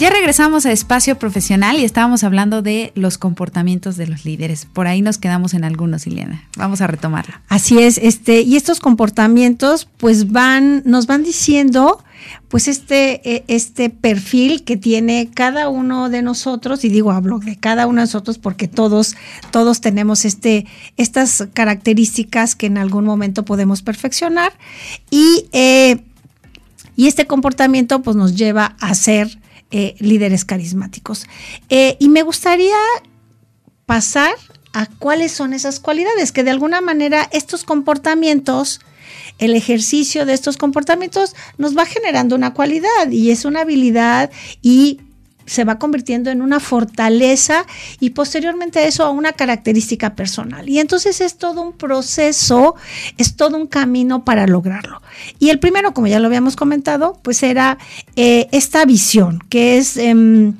[0.00, 4.64] Ya regresamos a Espacio Profesional y estábamos hablando de los comportamientos de los líderes.
[4.64, 6.42] Por ahí nos quedamos en algunos, Ileana.
[6.56, 7.42] Vamos a retomarla.
[7.48, 12.02] Así es, este, y estos comportamientos, pues van, nos van diciendo,
[12.48, 17.56] pues este, e, este perfil que tiene cada uno de nosotros, y digo, hablo de
[17.56, 19.16] cada uno de nosotros porque todos,
[19.50, 20.64] todos tenemos este,
[20.96, 24.54] estas características que en algún momento podemos perfeccionar,
[25.10, 25.98] y, eh,
[26.96, 29.38] y este comportamiento pues nos lleva a ser
[29.70, 31.26] eh, líderes carismáticos.
[31.68, 32.76] Eh, y me gustaría
[33.86, 34.34] pasar
[34.72, 38.80] a cuáles son esas cualidades, que de alguna manera estos comportamientos,
[39.38, 44.30] el ejercicio de estos comportamientos nos va generando una cualidad y es una habilidad
[44.62, 45.00] y
[45.50, 47.66] se va convirtiendo en una fortaleza
[47.98, 50.68] y posteriormente eso a una característica personal.
[50.68, 52.76] Y entonces es todo un proceso,
[53.18, 55.02] es todo un camino para lograrlo.
[55.40, 57.78] Y el primero, como ya lo habíamos comentado, pues era
[58.14, 59.96] eh, esta visión, que es...
[59.96, 60.54] Em,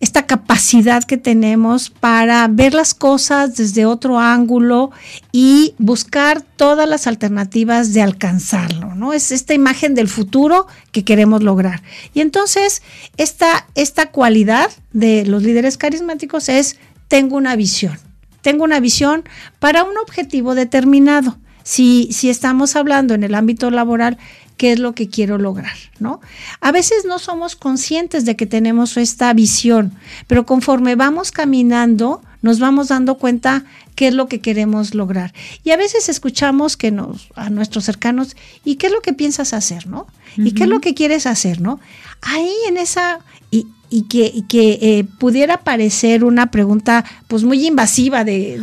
[0.00, 4.90] esta capacidad que tenemos para ver las cosas desde otro ángulo
[5.30, 9.12] y buscar todas las alternativas de alcanzarlo, ¿no?
[9.12, 11.82] Es esta imagen del futuro que queremos lograr.
[12.14, 12.82] Y entonces,
[13.18, 17.98] esta, esta cualidad de los líderes carismáticos es, tengo una visión,
[18.40, 19.24] tengo una visión
[19.58, 21.36] para un objetivo determinado.
[21.62, 24.16] Si, si estamos hablando en el ámbito laboral,
[24.60, 26.20] qué es lo que quiero lograr, ¿no?
[26.60, 29.94] A veces no somos conscientes de que tenemos esta visión,
[30.26, 35.32] pero conforme vamos caminando, nos vamos dando cuenta qué es lo que queremos lograr.
[35.64, 39.54] Y a veces escuchamos que nos, a nuestros cercanos, ¿y qué es lo que piensas
[39.54, 40.06] hacer, no?
[40.36, 41.80] ¿Y qué es lo que quieres hacer, no?
[42.20, 43.20] Ahí en esa,
[43.50, 48.60] y, y que, que eh, pudiera parecer una pregunta pues muy invasiva de,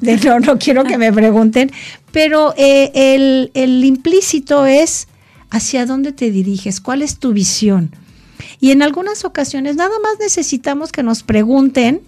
[0.00, 1.70] de, no, no quiero que me pregunten,
[2.10, 5.08] pero eh, el, el implícito es
[5.50, 7.90] hacia dónde te diriges, cuál es tu visión.
[8.60, 12.02] Y en algunas ocasiones nada más necesitamos que nos pregunten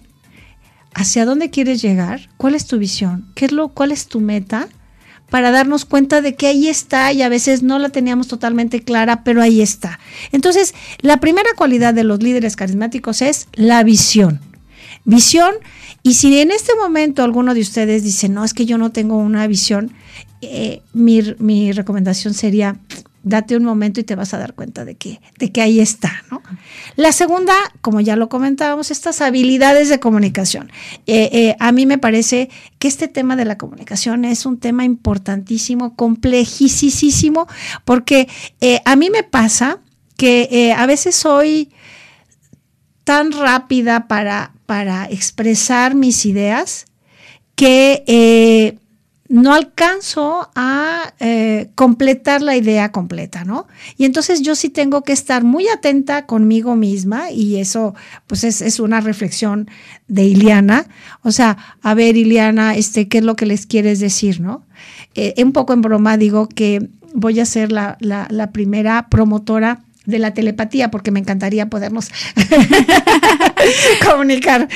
[0.93, 4.67] hacia dónde quieres llegar, cuál es tu visión, qué es lo, cuál es tu meta,
[5.29, 9.23] para darnos cuenta de que ahí está y a veces no la teníamos totalmente clara,
[9.23, 9.99] pero ahí está.
[10.31, 14.41] Entonces, la primera cualidad de los líderes carismáticos es la visión.
[15.05, 15.55] Visión,
[16.03, 19.17] y si en este momento alguno de ustedes dice, no, es que yo no tengo
[19.17, 19.93] una visión,
[20.41, 22.79] eh, mi, mi recomendación sería,
[23.23, 26.23] date un momento y te vas a dar cuenta de que, de que ahí está,
[26.31, 26.41] ¿no?
[26.95, 30.71] La segunda, como ya lo comentábamos, estas habilidades de comunicación.
[31.05, 34.85] Eh, eh, a mí me parece que este tema de la comunicación es un tema
[34.85, 37.47] importantísimo, complejísimo,
[37.85, 38.27] porque
[38.61, 39.79] eh, a mí me pasa
[40.17, 41.71] que a veces soy
[43.05, 46.85] tan rápida para, para expresar mis ideas
[47.55, 48.77] que
[49.29, 53.67] no alcanzo a eh, completar la idea completa, ¿no?
[53.95, 57.93] Y entonces yo sí tengo que estar muy atenta conmigo misma y eso
[58.25, 59.69] pues es, una reflexión
[60.07, 60.87] de Iliana.
[61.21, 64.65] O sea, a ver Iliana, este, ¿qué es lo que les quieres decir, no?
[65.13, 70.19] Eh, un poco en broma digo que voy a ser la, la primera promotora de
[70.19, 72.09] la telepatía, porque me encantaría podernos
[74.09, 74.67] comunicar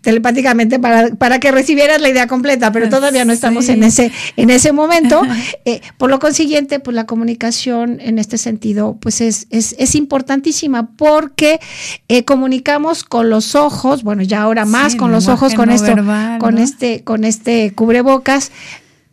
[0.00, 4.50] telepáticamente para, para, que recibieras la idea completa, pero todavía no estamos en, ese, en
[4.50, 5.22] ese momento.
[5.64, 10.90] Eh, por lo consiguiente, pues la comunicación en este sentido, pues es, es, es importantísima
[10.96, 11.60] porque
[12.08, 15.94] eh, comunicamos con los ojos, bueno, ya ahora más con los ojos, con esto,
[16.38, 18.52] con este, con este cubrebocas,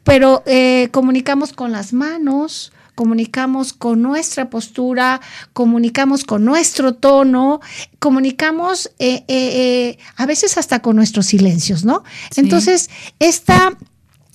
[0.04, 5.22] pero eh, comunicamos con las manos, comunicamos con nuestra postura,
[5.54, 7.62] comunicamos con nuestro tono,
[8.00, 12.04] comunicamos eh, eh, eh, a veces hasta con nuestros silencios, ¿no?
[12.36, 13.78] Entonces, esta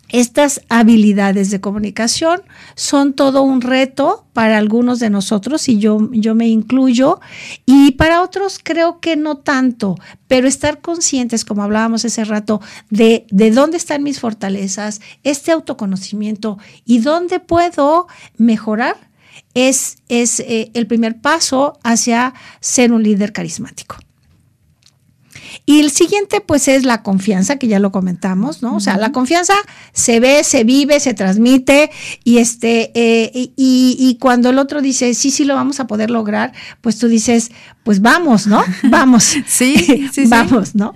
[0.08, 2.42] estas habilidades de comunicación
[2.74, 7.20] son todo un reto para algunos de nosotros y yo, yo me incluyo
[7.66, 13.26] y para otros creo que no tanto, pero estar conscientes, como hablábamos ese rato, de,
[13.30, 18.96] de dónde están mis fortalezas, este autoconocimiento y dónde puedo mejorar
[19.54, 23.96] es, es eh, el primer paso hacia ser un líder carismático.
[25.66, 28.76] Y el siguiente, pues, es la confianza, que ya lo comentamos, ¿no?
[28.76, 29.54] O sea, la confianza
[29.92, 31.90] se ve, se vive, se transmite,
[32.24, 36.52] y este, eh, y, cuando el otro dice, sí, sí, lo vamos a poder lograr,
[36.80, 37.50] pues tú dices,
[37.82, 38.62] pues vamos, ¿no?
[38.84, 39.36] Vamos.
[39.46, 40.94] sí, sí, vamos, ¿no?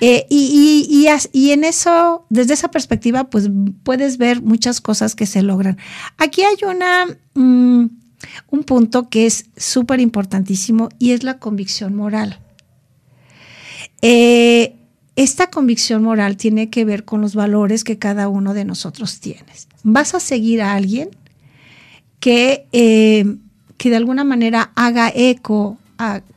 [0.00, 3.48] Eh, y, y, y, en eso, desde esa perspectiva, pues
[3.82, 5.78] puedes ver muchas cosas que se logran.
[6.18, 7.06] Aquí hay una.
[7.34, 7.86] Mm,
[8.50, 12.40] un punto que es súper importantísimo y es la convicción moral.
[14.06, 14.76] Eh,
[15.16, 19.46] esta convicción moral tiene que ver con los valores que cada uno de nosotros tiene.
[19.82, 21.08] Vas a seguir a alguien
[22.20, 23.36] que, eh,
[23.78, 25.78] que de alguna manera haga eco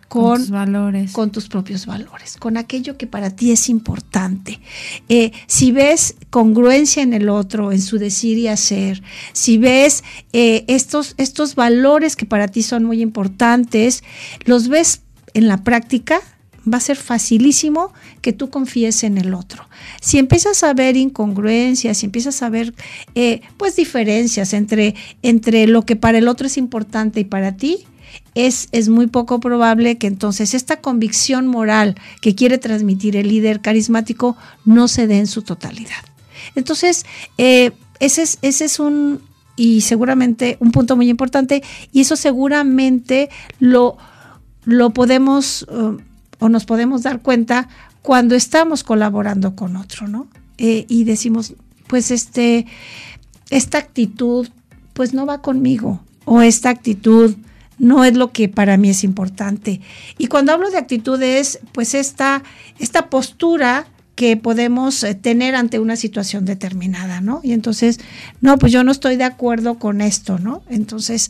[0.07, 1.11] con, tus valores.
[1.11, 4.61] con tus propios valores, con aquello que para ti es importante.
[5.09, 9.03] Eh, si ves congruencia en el otro, en su decir y hacer,
[9.33, 14.05] si ves estos, estos valores que para ti son muy importantes,
[14.45, 15.01] los ves
[15.33, 16.21] en la práctica,
[16.71, 19.67] va a ser facilísimo que tú confíes en el otro.
[20.01, 22.73] Si empiezas a ver incongruencias, si empiezas a ver
[23.15, 27.85] eh, pues diferencias entre, entre lo que para el otro es importante y para ti,
[28.35, 33.61] es, es, muy poco probable que entonces esta convicción moral que quiere transmitir el líder
[33.61, 36.03] carismático no se dé en su totalidad.
[36.55, 37.05] Entonces,
[37.37, 39.21] eh, ese, es, ese es un,
[39.55, 43.97] y seguramente un punto muy importante, y eso seguramente lo,
[44.65, 45.97] lo podemos uh,
[46.39, 47.67] o nos podemos dar cuenta
[48.01, 50.27] cuando estamos colaborando con otro, ¿no?
[50.57, 51.53] Eh, y decimos,
[51.87, 52.65] pues este,
[53.49, 54.47] esta actitud,
[54.93, 57.35] pues no va conmigo, o esta actitud
[57.79, 59.81] no es lo que para mí es importante.
[60.17, 62.43] Y cuando hablo de actitudes, pues esta,
[62.79, 67.39] esta postura que podemos eh, tener ante una situación determinada, ¿no?
[67.43, 67.99] Y entonces,
[68.41, 70.63] no, pues yo no estoy de acuerdo con esto, ¿no?
[70.69, 71.29] Entonces,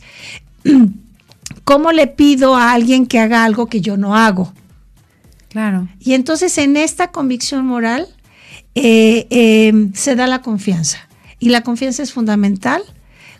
[1.64, 4.54] ¿cómo le pido a alguien que haga algo que yo no hago?
[5.58, 5.88] Claro.
[5.98, 8.06] Y entonces en esta convicción moral
[8.76, 10.98] eh, eh, se da la confianza.
[11.40, 12.80] Y la confianza es fundamental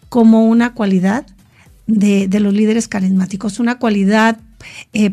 [0.09, 1.25] como una cualidad
[1.87, 4.37] de, los líderes carismáticos, una cualidad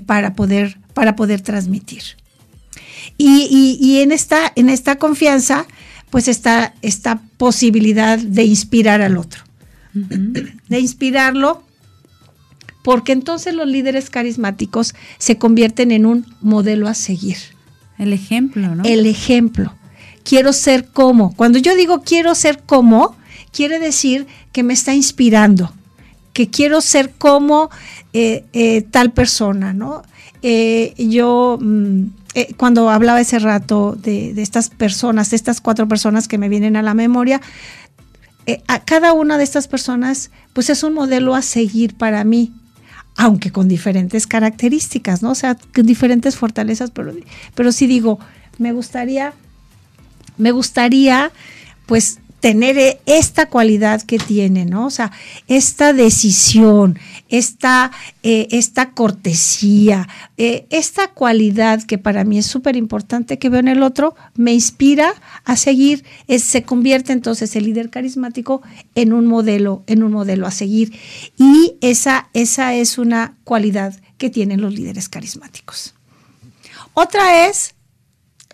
[0.07, 2.01] para, poder, para poder transmitir.
[3.19, 5.67] Y, en, esta, en esta confianza,
[6.09, 9.43] pues está esta posibilidad de inspirar al otro,
[9.93, 11.64] de inspirarlo,
[12.85, 17.37] porque entonces los líderes carismáticos se convierten en un modelo a seguir.
[17.97, 18.83] El ejemplo, ¿no?
[18.83, 19.73] El ejemplo.
[20.23, 21.35] Quiero ser como.
[21.35, 23.15] Cuando yo digo quiero ser como,
[23.51, 25.73] quiere decir que me está inspirando,
[26.31, 27.71] que quiero ser como
[28.13, 30.03] eh, eh, tal persona, ¿no?
[30.43, 31.57] Eh, yo...
[31.59, 32.05] Mm,
[32.57, 36.81] cuando hablaba ese rato de, estas personas, de estas cuatro personas que me vienen a
[36.81, 37.39] la memoria,
[38.67, 42.51] a cada una de estas personas, pues es un modelo a seguir para mí,
[43.17, 45.31] aunque con diferentes características, ¿no?
[45.31, 47.13] O sea, con diferentes fortalezas, pero,
[47.53, 48.19] pero sí digo,
[48.57, 49.33] me gustaría,
[50.37, 51.31] me gustaría,
[51.85, 54.85] pues, tener e, esta cualidad que tiene, ¿no?
[54.85, 55.11] O sea,
[55.47, 57.89] esta decisión, esta,
[58.21, 63.67] eh, esta cortesía, eh, esta cualidad que para mí es súper importante que veo en
[63.67, 66.05] el otro, me inspira a seguir,
[66.37, 68.61] se convierte entonces el líder carismático
[68.93, 70.93] en un modelo, en un modelo a seguir.
[71.39, 75.95] Y esa, esa es una cualidad que tienen los líderes carismáticos.
[76.93, 77.73] Otra es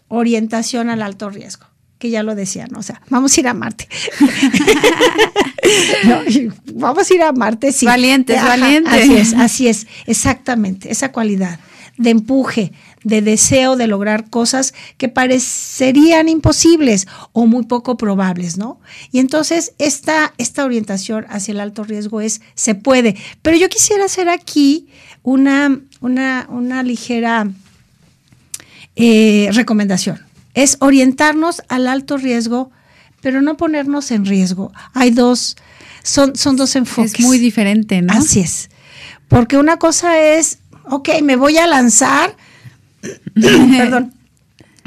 [0.08, 1.71] orientación al alto riesgo
[2.02, 3.88] que ya lo decían, o sea, vamos a ir a Marte.
[6.74, 7.86] vamos a ir a Marte, sí.
[7.86, 8.92] Valientes, valientes.
[8.92, 11.60] Así es, así es, exactamente, esa cualidad
[11.98, 12.72] de empuje,
[13.04, 18.80] de deseo de lograr cosas que parecerían imposibles o muy poco probables, ¿no?
[19.12, 23.16] Y entonces esta, esta orientación hacia el alto riesgo es, se puede.
[23.44, 24.88] Pero yo quisiera hacer aquí
[25.22, 27.48] una, una, una ligera
[28.96, 32.72] eh, recomendación es orientarnos al alto riesgo,
[33.22, 34.72] pero no ponernos en riesgo.
[34.94, 35.56] Hay dos,
[36.04, 37.14] son, son dos enfoques.
[37.14, 38.14] Es muy diferente, ¿no?
[38.14, 38.70] Así es.
[39.28, 40.60] Porque una cosa es,
[40.90, 42.36] ok, me voy a lanzar,
[43.34, 44.14] perdón,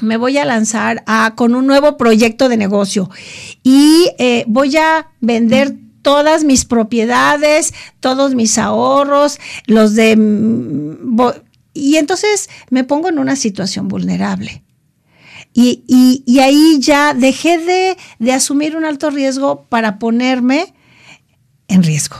[0.02, 3.10] me voy a lanzar a, con un nuevo proyecto de negocio
[3.62, 10.16] y eh, voy a vender todas mis propiedades, todos mis ahorros, los de...
[10.16, 11.18] Mm,
[11.72, 14.62] y entonces me pongo en una situación vulnerable.
[15.54, 20.74] Y, y, y ahí ya dejé de, de asumir un alto riesgo para ponerme
[21.68, 22.16] en riesgo.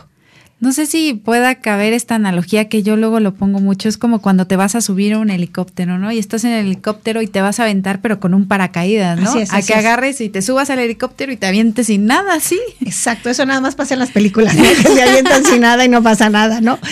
[0.61, 3.89] No sé si pueda caber esta analogía que yo luego lo pongo mucho.
[3.89, 6.13] Es como cuando te vas a subir a un helicóptero, ¿no?
[6.13, 9.31] Y estás en el helicóptero y te vas a aventar, pero con un paracaídas, ¿no?
[9.51, 12.59] a que agarres y te subas al helicóptero y te avientes sin nada, sí.
[12.81, 14.63] Exacto, eso nada más pasa en las películas, ¿no?
[14.63, 16.79] que se avientan sin nada y no pasa nada, ¿no?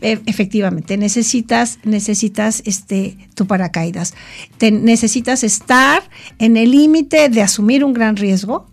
[0.00, 4.14] E, efectivamente, necesitas, necesitas este, tu paracaídas.
[4.58, 6.02] Te, necesitas estar
[6.38, 8.68] en el límite de asumir un gran riesgo,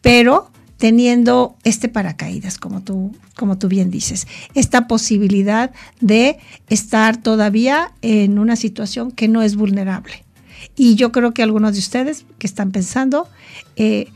[0.00, 0.51] pero
[0.82, 6.40] teniendo este paracaídas, como tú, como tú bien dices, esta posibilidad de
[6.70, 10.24] estar todavía en una situación que no es vulnerable.
[10.74, 13.28] Y yo creo que algunos de ustedes que están pensando,
[13.76, 14.08] eh,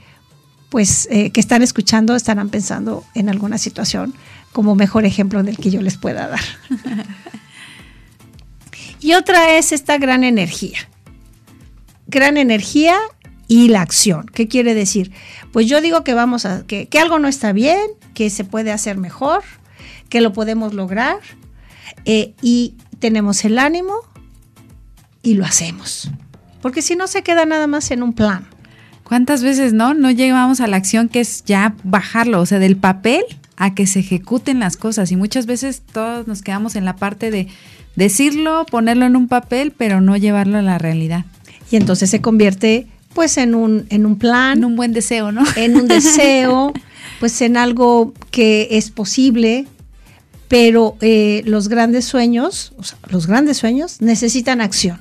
[0.69, 4.13] pues eh, que están escuchando, estarán pensando en alguna situación
[4.51, 6.41] como mejor ejemplo del que yo les pueda dar.
[9.01, 10.79] y otra es esta gran energía.
[12.09, 12.97] Gran energía
[13.49, 14.27] y la acción.
[14.27, 15.13] ¿Qué quiere decir?
[15.53, 17.81] Pues yo digo que vamos a, que, algo no está bien,
[18.15, 19.43] que se puede hacer mejor,
[20.09, 21.19] que lo podemos lograr
[22.05, 23.95] eh, y tenemos el ánimo
[25.23, 26.11] y lo hacemos.
[26.63, 28.47] Porque si no se queda nada más en un plan.
[29.05, 29.95] ¿Cuántas veces no?
[29.95, 33.23] No llegamos a la acción que es ya bajarlo, o sea, del papel
[33.57, 35.13] a que se ejecuten las cosas.
[35.13, 37.47] Y muchas veces todos nos quedamos en la parte de
[37.95, 41.25] decirlo, ponerlo en un papel, pero no llevarlo a la realidad.
[41.71, 44.59] Y entonces se convierte pues en un, en un plan.
[44.59, 45.43] En un buen deseo, ¿no?
[45.57, 46.75] En un deseo,
[47.19, 49.67] pues en algo que es posible,
[50.49, 52.75] pero eh, los grandes sueños,
[53.09, 55.01] los grandes sueños necesitan acción.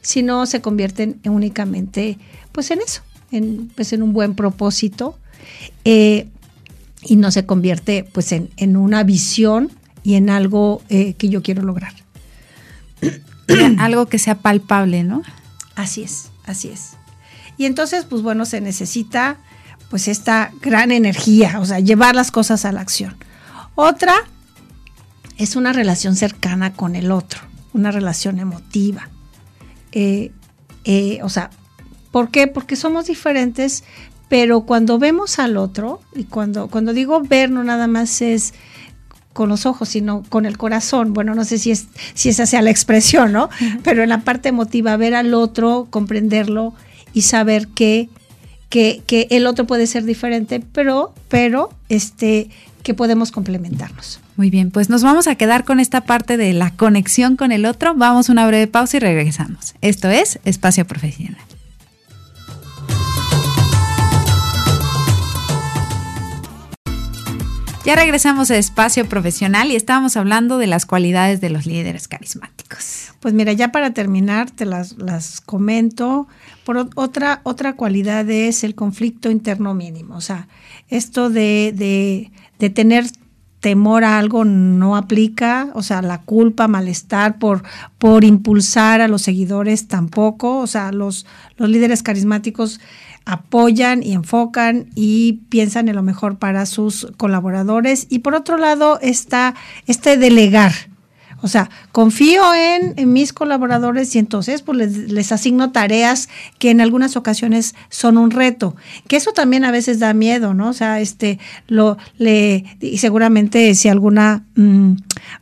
[0.00, 2.18] Si no, se convierten únicamente
[2.52, 5.18] pues en eso, en, pues en un buen propósito
[5.84, 6.28] eh,
[7.02, 9.70] y no se convierte pues en, en, una visión
[10.02, 11.92] y en algo eh, que yo quiero lograr.
[13.78, 15.20] algo que sea palpable, ¿no?
[15.76, 16.96] Así es, así es.
[17.56, 19.38] Y entonces, pues bueno, se necesita
[19.90, 23.14] pues esta gran energía, o sea, llevar las cosas a la acción.
[23.74, 24.14] Otra,
[25.36, 27.40] es una relación cercana con el otro,
[27.74, 29.08] una relación emotiva.
[29.92, 30.32] Eh,
[30.84, 31.50] eh, o sea,
[32.10, 32.46] ¿por qué?
[32.46, 33.84] Porque somos diferentes,
[34.28, 38.54] pero cuando vemos al otro, y cuando, cuando digo ver, no nada más es
[39.32, 41.12] con los ojos, sino con el corazón.
[41.12, 43.50] Bueno, no sé si, es, si esa sea la expresión, ¿no?
[43.82, 46.74] Pero en la parte emotiva, ver al otro, comprenderlo
[47.12, 48.08] y saber que,
[48.68, 52.48] que, el otro puede ser diferente, pero, pero, este,
[52.82, 54.20] que podemos complementarnos.
[54.36, 57.66] Muy bien, pues nos vamos a quedar con esta parte de la conexión con el
[57.66, 57.94] otro.
[57.94, 59.74] Vamos a una breve pausa y regresamos.
[59.82, 61.40] Esto es Espacio Profesional.
[67.84, 73.08] Ya regresamos a Espacio Profesional y estábamos hablando de las cualidades de los líderes carismáticos.
[73.18, 76.28] Pues mira, ya para terminar, te las, las comento.
[76.64, 80.14] Por otra, otra cualidad es el conflicto interno mínimo.
[80.14, 80.46] O sea,
[80.90, 82.30] esto de, de,
[82.60, 83.06] de tener
[83.62, 87.62] temor a algo no aplica, o sea, la culpa, malestar por,
[87.96, 92.80] por impulsar a los seguidores tampoco, o sea, los, los líderes carismáticos
[93.24, 98.08] apoyan y enfocan y piensan en lo mejor para sus colaboradores.
[98.10, 99.54] Y por otro lado está
[99.86, 100.72] este delegar,
[101.42, 106.28] o sea, confío en, mis colaboradores y entonces pues les, asigno tareas
[106.58, 108.76] que en algunas ocasiones son un reto,
[109.08, 110.68] que eso también a veces da miedo, ¿no?
[110.68, 114.92] O sea, este, lo, le, y seguramente si alguna mm,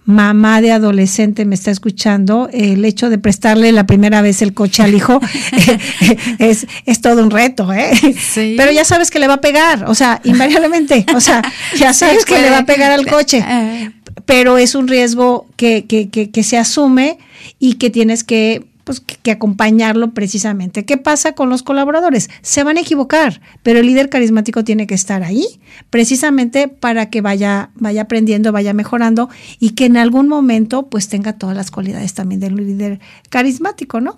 [0.06, 4.82] mamá de adolescente me está escuchando, el hecho de prestarle la primera vez el coche
[4.82, 5.20] al hijo
[6.38, 7.90] es, es todo un reto, ¿eh?
[8.18, 8.54] Sí.
[8.56, 11.42] Pero ya sabes que le va a pegar, o sea, invariablemente, o sea,
[11.76, 13.44] ya sabes que le va a pegar al coche.
[13.46, 13.92] Eh
[14.30, 17.18] pero es un riesgo que, que, que, se asume
[17.58, 20.84] y que tienes que, pues, que, acompañarlo precisamente.
[20.84, 22.30] ¿Qué pasa con los colaboradores?
[22.40, 25.44] Se van a equivocar, pero el líder carismático tiene que estar ahí
[25.90, 31.32] precisamente para que vaya, vaya aprendiendo, vaya mejorando y que en algún momento pues tenga
[31.32, 33.00] todas las cualidades también del líder
[33.30, 34.14] carismático, ¿no?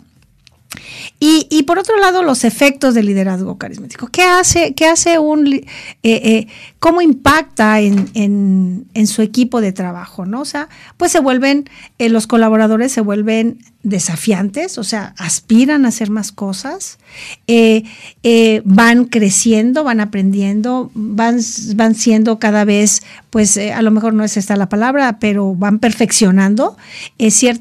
[1.24, 4.08] Y, por otro lado, los efectos del liderazgo carismático.
[4.08, 5.64] ¿Qué hace, qué hace un, eh,
[6.02, 6.48] eh,
[6.80, 10.26] cómo impacta en, su equipo de trabajo?
[10.26, 10.40] ¿no?
[10.40, 15.88] O sea, pues se vuelven, eh, los colaboradores se vuelven desafiantes, o sea, aspiran a
[15.88, 16.98] hacer más cosas,
[17.46, 17.84] eh,
[18.22, 21.40] eh, van creciendo, van aprendiendo, van,
[21.74, 25.54] van siendo cada vez, pues eh, a lo mejor no es esta la palabra, pero
[25.54, 26.76] van perfeccionando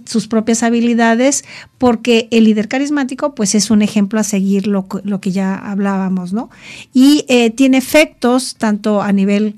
[0.05, 1.43] sus propias habilidades,
[1.77, 6.33] porque el líder carismático, pues es un ejemplo a seguir lo, lo que ya hablábamos,
[6.33, 6.49] ¿no?
[6.93, 7.25] Y
[7.55, 9.55] tiene efectos tanto a nivel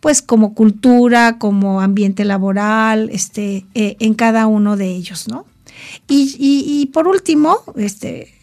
[0.00, 5.46] pues como cultura, como ambiente laboral, este, en cada uno de ellos, ¿no?
[6.08, 8.34] Y, y, y por último, este,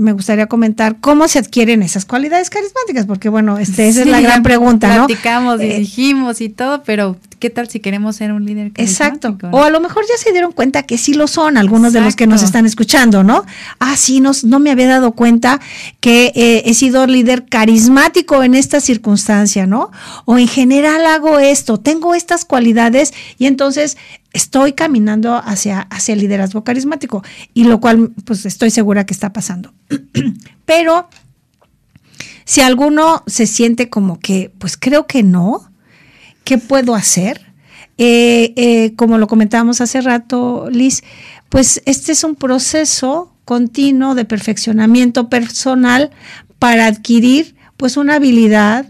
[0.00, 4.22] me gustaría comentar cómo se adquieren esas cualidades carismáticas, porque bueno, este, esa es la
[4.22, 5.06] gran pregunta, ¿no?
[5.06, 9.28] Platicamos eh, dijimos y todo, pero ¿qué tal si queremos ser un líder carismático?
[9.28, 9.56] Exacto.
[9.56, 12.16] O a lo mejor ya se dieron cuenta que sí lo son algunos de los
[12.16, 13.44] que nos están escuchando, ¿no?
[13.78, 15.60] Ah, sí, no, no me había dado cuenta
[16.00, 19.90] que eh, he sido líder carismático en esta circunstancia, ¿no?
[20.24, 23.98] O en general hago esto, tengo estas cualidades y entonces
[24.32, 27.22] estoy caminando hacia, hacia el liderazgo carismático
[27.54, 29.72] y lo cual pues estoy segura que está pasando.
[30.64, 31.08] Pero
[32.44, 35.70] si alguno se siente como que pues creo que no,
[36.44, 37.52] ¿qué puedo hacer?
[37.98, 41.02] Eh, eh, como lo comentábamos hace rato, Liz,
[41.48, 46.10] pues este es un proceso continuo de perfeccionamiento personal
[46.58, 48.86] para adquirir pues una habilidad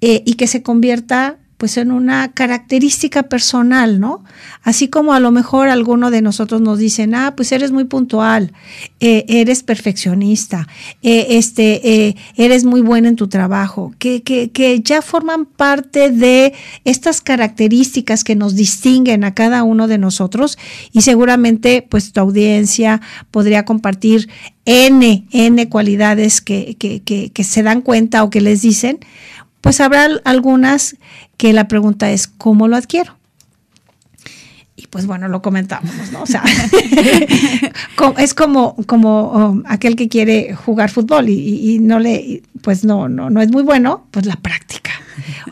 [0.00, 4.24] eh, y que se convierta pues en una característica personal, ¿no?
[4.62, 8.54] Así como a lo mejor alguno de nosotros nos dicen, ah, pues eres muy puntual,
[8.98, 10.66] eh, eres perfeccionista,
[11.02, 16.10] eh, este, eh, eres muy bueno en tu trabajo, que, que, que ya forman parte
[16.10, 16.54] de
[16.86, 20.56] estas características que nos distinguen a cada uno de nosotros
[20.92, 24.30] y seguramente pues tu audiencia podría compartir
[24.64, 29.00] N, N cualidades que, que, que, que se dan cuenta o que les dicen,
[29.60, 30.96] pues habrá algunas
[31.36, 33.16] que la pregunta es, ¿cómo lo adquiero?
[34.76, 36.22] Y pues bueno, lo comentamos, ¿no?
[36.22, 36.42] O sea,
[38.18, 43.28] es como, como um, aquel que quiere jugar fútbol y, no le, pues no, no,
[43.28, 44.90] no es muy bueno, pues la práctica.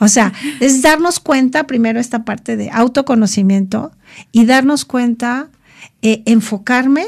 [0.01, 3.93] O sea, es darnos cuenta primero esta parte de autoconocimiento
[4.33, 5.49] y darnos cuenta,
[6.01, 7.05] eh, enfocarme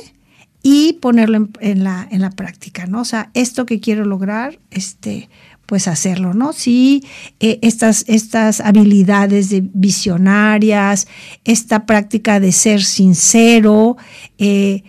[0.63, 3.01] y ponerlo en, la, en la práctica, ¿no?
[3.01, 5.31] O sea, esto que quiero lograr, este,
[5.71, 6.53] pues hacerlo, ¿no?
[6.53, 7.05] Sí,
[7.39, 11.07] eh, estas, estas habilidades de visionarias,
[11.45, 13.97] esta práctica de ser sincero,
[14.39, 14.83] eh,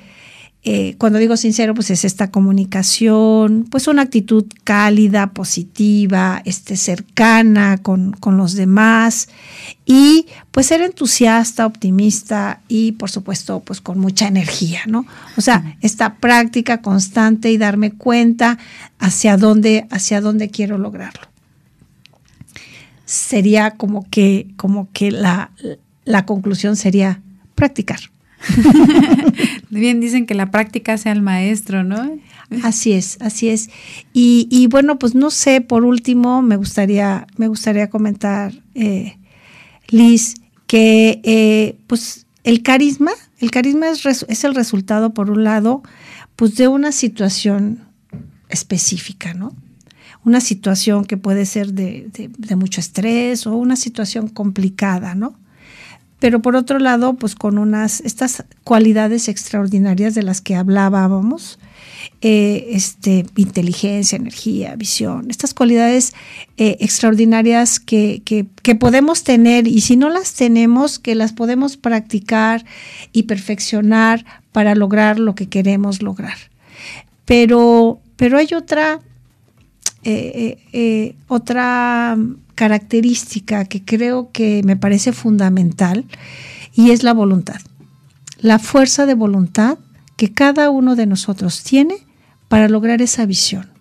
[0.64, 7.80] eh, cuando digo sincero, pues es esta comunicación, pues una actitud cálida, positiva, este, cercana
[7.80, 9.30] con, con los demás
[9.88, 15.08] y pues ser entusiasta, optimista y por supuesto pues con mucha energía, ¿no?
[15.36, 18.60] O sea, esta práctica constante y darme cuenta
[19.00, 21.28] hacia dónde, hacia dónde quiero lograrlo.
[23.06, 25.50] Sería como que, como que la,
[26.06, 27.20] la conclusión sería
[27.56, 28.00] practicar.
[29.70, 32.18] Bien dicen que la práctica sea el maestro, ¿no?
[32.64, 33.70] Así es, así es.
[34.14, 39.18] Y, bueno, pues no sé, por último, me gustaría, me gustaría comentar, eh,
[39.90, 40.36] Liz,
[40.68, 45.82] que eh, pues el carisma, el carisma es, el resultado, por un lado,
[46.36, 47.80] pues de una situación
[48.50, 49.56] específica, ¿no?
[50.24, 55.41] Una situación que puede ser de mucho estrés o una situación complicada, ¿no?
[56.22, 61.58] Pero por otro lado, pues con unas, estas cualidades extraordinarias de las que hablábamos,
[62.22, 66.14] eh, este, inteligencia, energía, visión, estas cualidades
[66.58, 72.66] eh, extraordinarias que, que, podemos tener y si no las tenemos, que las podemos practicar
[73.12, 76.38] y perfeccionar para lograr lo que queremos lograr.
[77.26, 79.00] Pero, pero hay otra,
[80.04, 82.16] eh, otra
[82.62, 86.06] característica que creo que me parece fundamental
[86.76, 87.60] y es la voluntad.
[88.38, 89.80] La fuerza de voluntad
[90.16, 91.96] que cada uno de nosotros tiene
[92.50, 93.72] para lograr esa visión,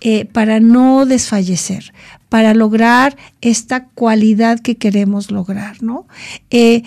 [0.00, 1.92] eh, para no desfallecer,
[2.28, 6.06] para lograr esta cualidad que queremos lograr, ¿no?
[6.50, 6.84] Eh,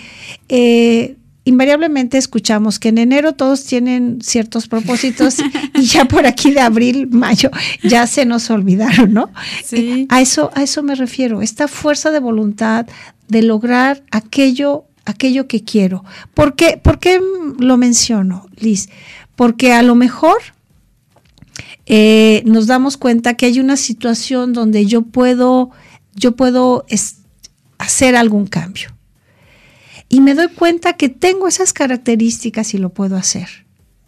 [0.47, 5.37] eh, invariablemente escuchamos que en enero todos tienen ciertos propósitos
[5.75, 7.49] y ya por aquí de abril, mayo,
[7.83, 9.31] ya se nos olvidaron, ¿no?
[9.63, 9.77] Sí.
[9.77, 12.87] Eh, a, eso, a eso me refiero, esta fuerza de voluntad
[13.27, 16.03] de lograr aquello, aquello que quiero.
[16.33, 17.19] ¿Por qué, ¿Por qué
[17.57, 18.89] lo menciono, Liz?
[19.35, 20.37] Porque a lo mejor
[21.85, 25.71] eh, nos damos cuenta que hay una situación donde yo puedo,
[26.15, 26.85] yo puedo
[27.77, 28.91] hacer algún cambio
[30.10, 33.47] y me doy cuenta que tengo esas características y lo puedo hacer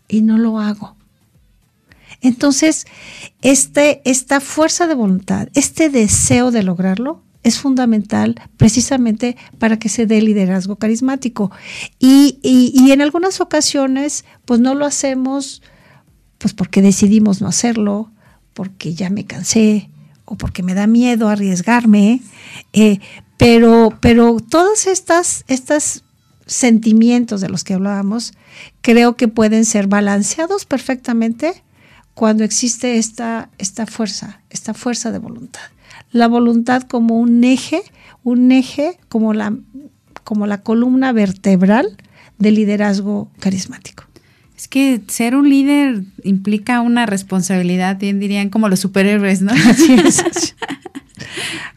[0.07, 0.95] y no lo hago.
[2.21, 2.85] Entonces,
[3.41, 10.05] este, esta fuerza de voluntad, este deseo de lograrlo, es fundamental precisamente para que se
[10.05, 11.51] dé liderazgo carismático.
[11.99, 15.61] Y, y, en algunas ocasiones, pues no lo hacemos
[16.37, 18.11] pues porque decidimos no hacerlo,
[18.53, 19.89] porque ya me cansé
[20.25, 22.21] o porque me da miedo arriesgarme,
[22.73, 22.99] eh,
[23.41, 26.03] pero, pero todos estos estas
[26.45, 28.33] sentimientos de los que hablábamos,
[28.81, 31.63] creo que pueden ser balanceados perfectamente
[32.13, 35.61] cuando existe esta, esta fuerza, esta fuerza de voluntad.
[36.11, 37.81] La voluntad como un eje,
[38.23, 39.57] un eje como la,
[40.23, 41.97] como la columna vertebral
[42.37, 44.03] del liderazgo carismático.
[44.55, 49.51] Es que ser un líder implica una responsabilidad, bien dirían como los superhéroes, ¿no?
[49.51, 50.55] Así es.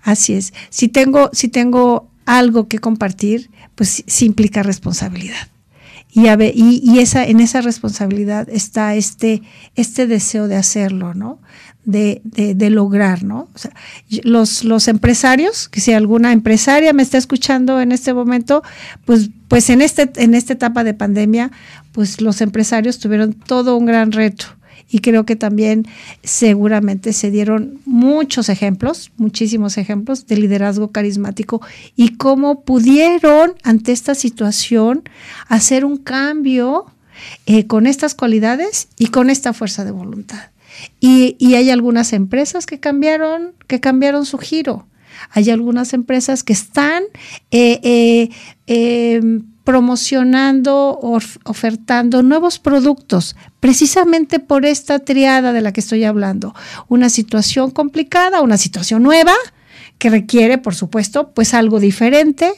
[0.02, 0.52] Así es.
[0.70, 5.48] Si tengo, si tengo algo que compartir, pues sí implica responsabilidad.
[6.12, 9.42] Y, a y, esa, en esa responsabilidad está este,
[9.74, 11.40] este deseo de hacerlo, ¿no?
[11.84, 13.48] De, de, lograr, ¿no?
[14.22, 18.62] Los, los empresarios, que si alguna empresaria me está escuchando en este momento,
[19.04, 21.50] pues, pues en, este, en esta etapa de pandemia,
[21.90, 24.46] pues los empresarios tuvieron todo un gran reto
[24.94, 25.88] y creo que también
[26.22, 31.60] seguramente se dieron muchos ejemplos, muchísimos ejemplos de liderazgo carismático
[31.96, 35.02] y cómo pudieron ante esta situación
[35.48, 36.86] hacer un cambio
[37.46, 40.52] eh, con estas cualidades y con esta fuerza de voluntad.
[41.00, 44.86] Y, hay algunas empresas que cambiaron, que cambiaron su giro.
[45.30, 47.02] Hay algunas empresas que están
[47.50, 48.30] eh,
[48.68, 50.98] eh, promocionando,
[51.44, 56.54] ofertando nuevos productos, precisamente por esta triada de la que estoy hablando.
[56.88, 59.32] Una situación complicada, una situación nueva,
[59.98, 62.52] que requiere, por supuesto, pues algo diferente.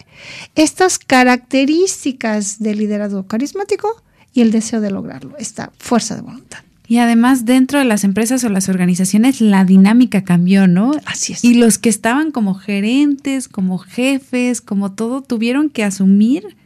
[0.56, 4.02] Estas características del liderazgo carismático
[4.32, 6.58] y el deseo de lograrlo, esta fuerza de voluntad.
[6.88, 10.92] Y además dentro de las empresas o las organizaciones la dinámica cambió, ¿no?
[11.04, 11.44] Así es.
[11.44, 16.56] Y los que estaban como gerentes, como jefes, como todo, tuvieron que asumir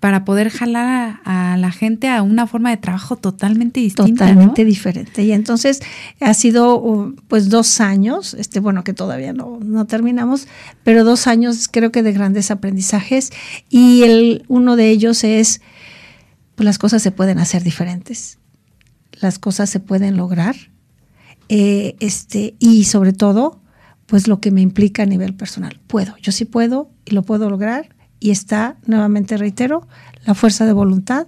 [0.00, 4.26] para poder jalar a, la gente a una forma de trabajo totalmente distinta.
[4.26, 5.24] Totalmente diferente.
[5.24, 5.80] Y entonces
[6.20, 10.46] ha sido uh, pues dos años, este, bueno, que todavía no, no terminamos,
[10.84, 13.32] pero dos años creo que de grandes aprendizajes.
[13.68, 15.60] Y el, uno de ellos es,
[16.54, 18.38] pues las cosas se pueden hacer diferentes,
[19.20, 20.54] las cosas se pueden lograr.
[21.48, 23.60] Eh, este, y sobre todo,
[24.06, 25.80] pues lo que me implica a nivel personal.
[25.88, 29.86] Puedo, yo sí puedo y lo puedo lograr y está, nuevamente reitero,
[30.24, 31.26] la fuerza de voluntad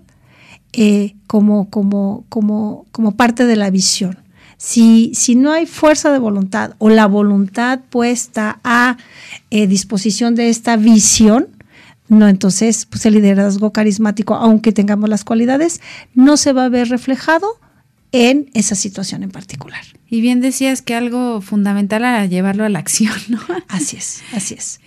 [0.73, 4.19] eh, como, como, como, como parte de la visión.
[4.57, 8.99] Si, si, no hay fuerza de voluntad o la voluntad puesta a
[9.51, 11.49] eh, disposición de esta visión,
[12.09, 15.81] no, entonces, pues el liderazgo carismático, aunque tengamos las cualidades,
[16.15, 17.47] no se va a ver reflejado
[18.13, 19.83] en esa situación en particular.
[20.09, 23.41] Y bien decías que algo fundamental era llevarlo a la acción, ¿no?
[23.69, 24.81] Así es, así es.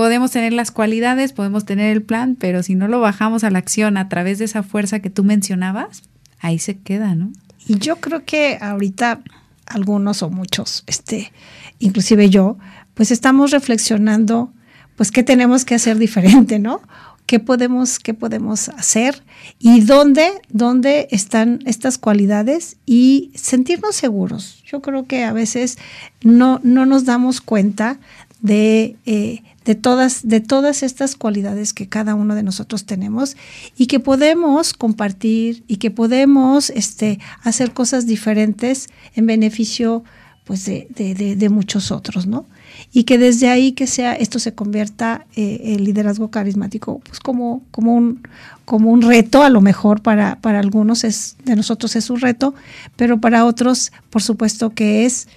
[0.00, 3.58] Podemos tener las cualidades, podemos tener el plan, pero si no lo bajamos a la
[3.58, 6.04] acción a través de esa fuerza que tú mencionabas,
[6.38, 7.30] ahí se queda, ¿no?
[7.66, 9.20] Y yo creo que ahorita
[9.66, 11.34] algunos o muchos, este,
[11.80, 12.56] inclusive yo,
[12.94, 14.54] pues estamos reflexionando
[14.96, 16.80] pues qué tenemos que hacer diferente, ¿no?
[17.26, 19.22] ¿Qué podemos, qué podemos hacer?
[19.58, 22.78] ¿Y dónde, dónde están estas cualidades?
[22.86, 24.62] Y sentirnos seguros.
[24.64, 25.76] Yo creo que a veces
[26.22, 28.00] no, no nos damos cuenta
[28.40, 33.36] de, eh, de, todas, de todas estas cualidades que cada uno de nosotros tenemos
[33.76, 40.02] y que podemos compartir y que podemos este, hacer cosas diferentes en beneficio
[40.42, 42.46] pues, de, de, muchos otros, ¿no?
[42.92, 47.62] y que desde ahí que sea esto se convierta eh, el liderazgo carismático pues como,
[47.70, 48.26] como, un,
[48.64, 52.56] como un reto, a lo mejor para, para algunos es, de nosotros es un reto,
[52.96, 55.28] pero para otros por supuesto que es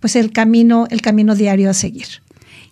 [0.00, 2.06] pues el camino, el camino diario a seguir.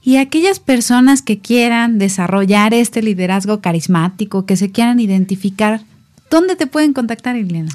[0.04, 5.80] Y aquellas personas que quieran desarrollar este liderazgo carismático, que se quieran identificar,
[6.30, 7.72] ¿dónde te pueden contactar, Ileana?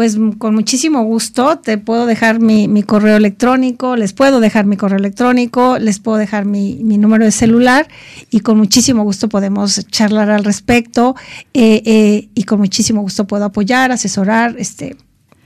[0.00, 4.98] pues con muchísimo gusto te puedo dejar mi, correo electrónico, les puedo dejar mi correo
[4.98, 7.88] electrónico, les puedo dejar mi, número de celular
[8.30, 11.16] y con muchísimo gusto podemos charlar al respecto
[11.52, 14.96] eh, eh, y con muchísimo gusto puedo apoyar, asesorar, este.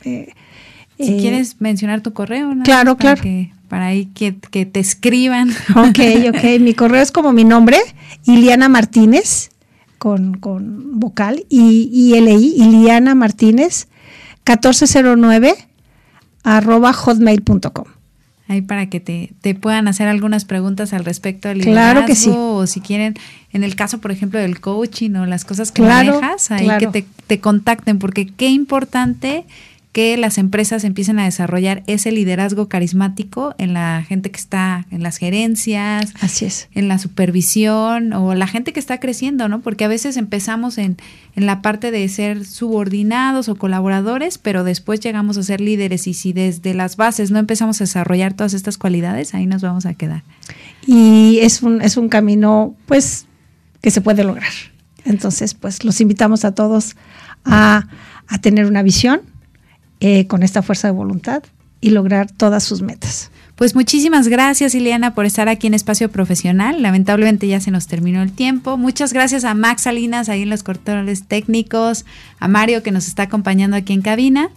[0.04, 0.32] Eh,
[0.98, 2.64] si quieres mencionar tu correo, ¿no?
[2.64, 3.22] Claro, para claro.
[3.22, 5.50] Que, para ahí que, te escriban.
[5.70, 6.60] Ok, ok.
[6.60, 7.78] mi correo es como mi nombre,
[8.24, 9.50] Iliana Martínez,
[9.98, 13.88] con, con vocal, y, y LI, Iliana Martínez
[14.46, 15.54] 1409
[16.42, 17.86] arroba hotmail.com.
[18.46, 21.92] Ahí para que te, te, puedan hacer algunas preguntas al respecto del liderazgo.
[21.92, 22.30] Claro que sí.
[22.30, 23.14] O si quieren,
[23.54, 27.06] en el caso, por ejemplo, del coaching o las cosas que manejas, ahí que te,
[27.26, 29.46] te contacten, porque qué importante
[29.94, 35.04] que las empresas empiecen a desarrollar ese liderazgo carismático en la gente que está en
[35.04, 39.60] las gerencias, así es, en la supervisión o la gente que está creciendo, ¿no?
[39.60, 40.96] Porque a veces empezamos en,
[41.36, 46.14] en la parte de ser subordinados o colaboradores, pero después llegamos a ser líderes y
[46.14, 49.94] si desde las bases no empezamos a desarrollar todas estas cualidades, ahí nos vamos a
[49.94, 50.24] quedar.
[50.84, 53.26] Y es un, es un camino, pues,
[53.80, 54.52] que se puede lograr.
[55.04, 56.96] Entonces, pues, los invitamos a todos
[57.44, 57.86] a,
[58.26, 59.20] a tener una visión,
[60.06, 61.42] eh, con esta fuerza de voluntad
[61.80, 63.30] y lograr todas sus metas.
[63.56, 66.82] Pues muchísimas gracias, Ileana, por estar aquí en Espacio Profesional.
[66.82, 68.76] Lamentablemente ya se nos terminó el tiempo.
[68.76, 72.04] Muchas gracias a Max Salinas ahí en los controles técnicos,
[72.38, 74.50] a Mario que nos está acompañando aquí en cabina.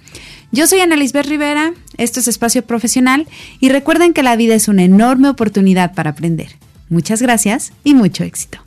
[0.52, 3.26] Yo soy Ana Lisbeth Rivera, esto es Espacio Profesional
[3.62, 6.58] y recuerden que la vida es una enorme oportunidad para aprender.
[6.90, 8.67] Muchas gracias y mucho éxito.